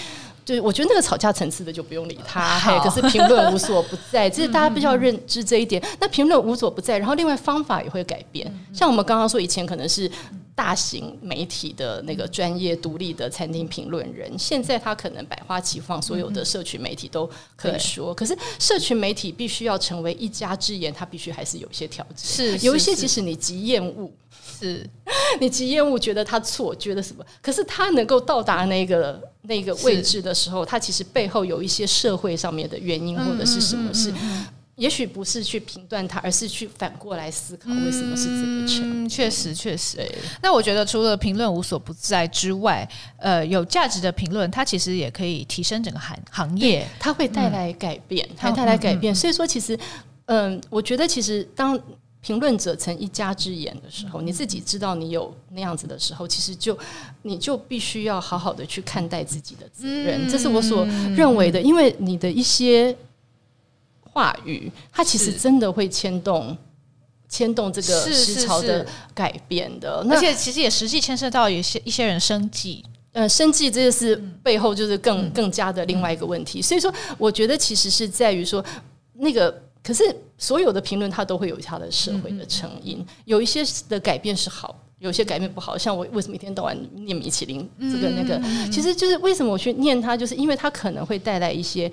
[0.48, 2.58] 对，我觉得那个吵架层次的就不用理他。
[2.60, 5.80] 嘿，可是评论无所不在，就是大家必须要认知这一点。
[6.00, 8.52] 那评论无所不在，然后另外方法也会改变。
[8.74, 10.10] 像我们刚刚说，以前可能是。
[10.58, 18.12] 大型媒体的那个专业独立的餐厅评论人，现在他可能百花齐放，所有的社群媒体都可以说。
[18.12, 22.58] 可是社群媒体必须要成为一家之言，他必须还是有一些条件。
[22.58, 24.10] 是有一些，即使你极厌恶，
[24.60, 24.90] 是
[25.40, 27.26] 你极厌恶，觉得他错，觉得什么？
[27.42, 34.14] 可是他能够到达那个那个位置的时候，他其实背后有一些社会上面的原因，或者是什么事。
[34.76, 39.10] 也许不是去评断他，而是去反过来思考为什么是这个成。
[39.10, 39.98] 确实，确实。
[40.40, 42.88] 那我觉得除了评论无所不在之外，
[43.18, 49.16] 呃，有价值的评论，它其实也可以提升整个行行业，它会带来改变，嗯、它会带来改变。
[49.16, 49.76] 所以说，其实，
[50.26, 51.76] 嗯、呃，我觉得其实当
[52.28, 56.78] 评论者成一家之言的时候，你自己知道你有那样子的时候，其实就
[57.22, 62.94] 你就必须要好好的去看待自己的责任，这是我所认为的，因为你的一些。
[64.12, 66.58] 话语，它其实真的会牵动
[67.30, 76.60] 牵动这个时潮的改变的，而且其实也实际牵涉到有些一些人生计，呃，生计这个是背后就是更更加的另外一个问题。
[76.60, 78.66] 所以说，我觉得其实是在于说，
[79.14, 79.56] 那个
[79.88, 80.04] 可是
[80.38, 85.78] 所有的评论它都会有它的社会的成因，有一些的改变是好，有些改变不好。
[85.78, 88.38] 像我为什么一天到晚念米其林这个那个，
[88.70, 91.90] 其实就是为什么我去念它，就是因为它可能会带来一些。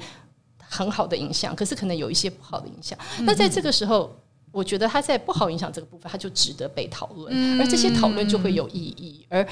[0.66, 2.99] 很好的影响，可是可能有一些不好的影响。
[3.20, 4.12] 那在这个时候，
[4.51, 9.24] 我觉得它在不好影响这个部分，它就值得被讨论，而这些讨论就会有意义。
[9.28, 9.47] 而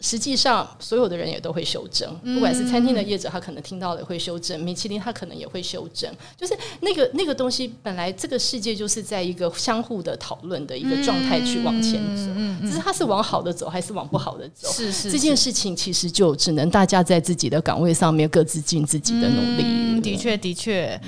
[0.00, 6.10] 实际上，所有的人也都会修正，不管是餐厅的业者，他可能听到了会修正；米其林他可能也会修正。
[6.36, 14.70] 就是那个那个东西，本来这个世界就是在一个相互的讨论的一个状态去往前走，只是他是往好的走还是往不好的走。
[14.72, 19.64] 是是，这件事情其实就只能大家在自己的岗位上面各自尽自己的努力。
[19.64, 20.98] 嗯，的确的确，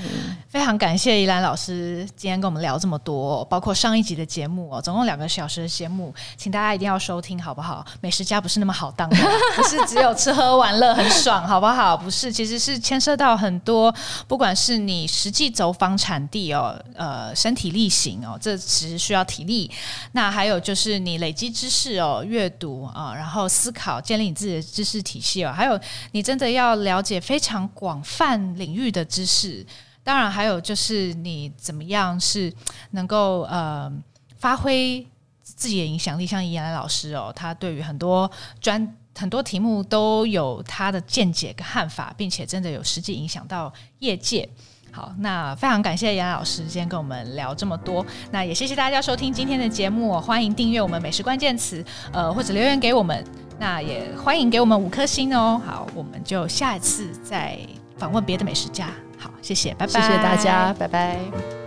[0.52, 7.82] 非常感谢依兰老师今天跟我们聊这么多，包括上一集的节目哦，总共两个小时的节目，请大家一定要收听好不好？
[8.02, 8.82] 美食家不是那么好。
[8.82, 9.16] 好当的，
[9.54, 11.96] 不是只有吃喝玩乐很爽，好不好？
[11.96, 13.94] 不是，其实是牵涉到很多，
[14.26, 19.70] 不管是你实际走访产地哦，呃，身体力行哦，这其实需要体力。
[20.10, 25.52] 那还有就是你累积知识哦，阅读啊，然后思考，建立你自己的知识体系哦。
[25.56, 25.78] 还有
[26.10, 29.64] 你真的要了解非常广泛领域的知识。
[30.04, 32.52] 当然，还有就是你怎么样是
[32.90, 33.92] 能够呃
[34.36, 35.06] 发挥。
[35.44, 38.28] 自己的影响力，像宜兰老师哦，他对于很多
[38.60, 44.48] 专很多题目都有他的见解跟看法，并且真的有实际影响到业界。
[44.90, 53.24] 好，那非常感谢宜兰老师今天跟我们聊这么多，那也谢谢大家收听今天的节目，欢迎订阅我们美食关键词，呃，或者留言给我们，
[53.58, 55.60] 那也欢迎给我们五颗星哦。
[55.64, 57.58] 好，我们就下一次再
[57.96, 58.90] 访问别的美食家。
[59.22, 61.61] 好，谢谢，拜拜，谢谢大家，拜拜。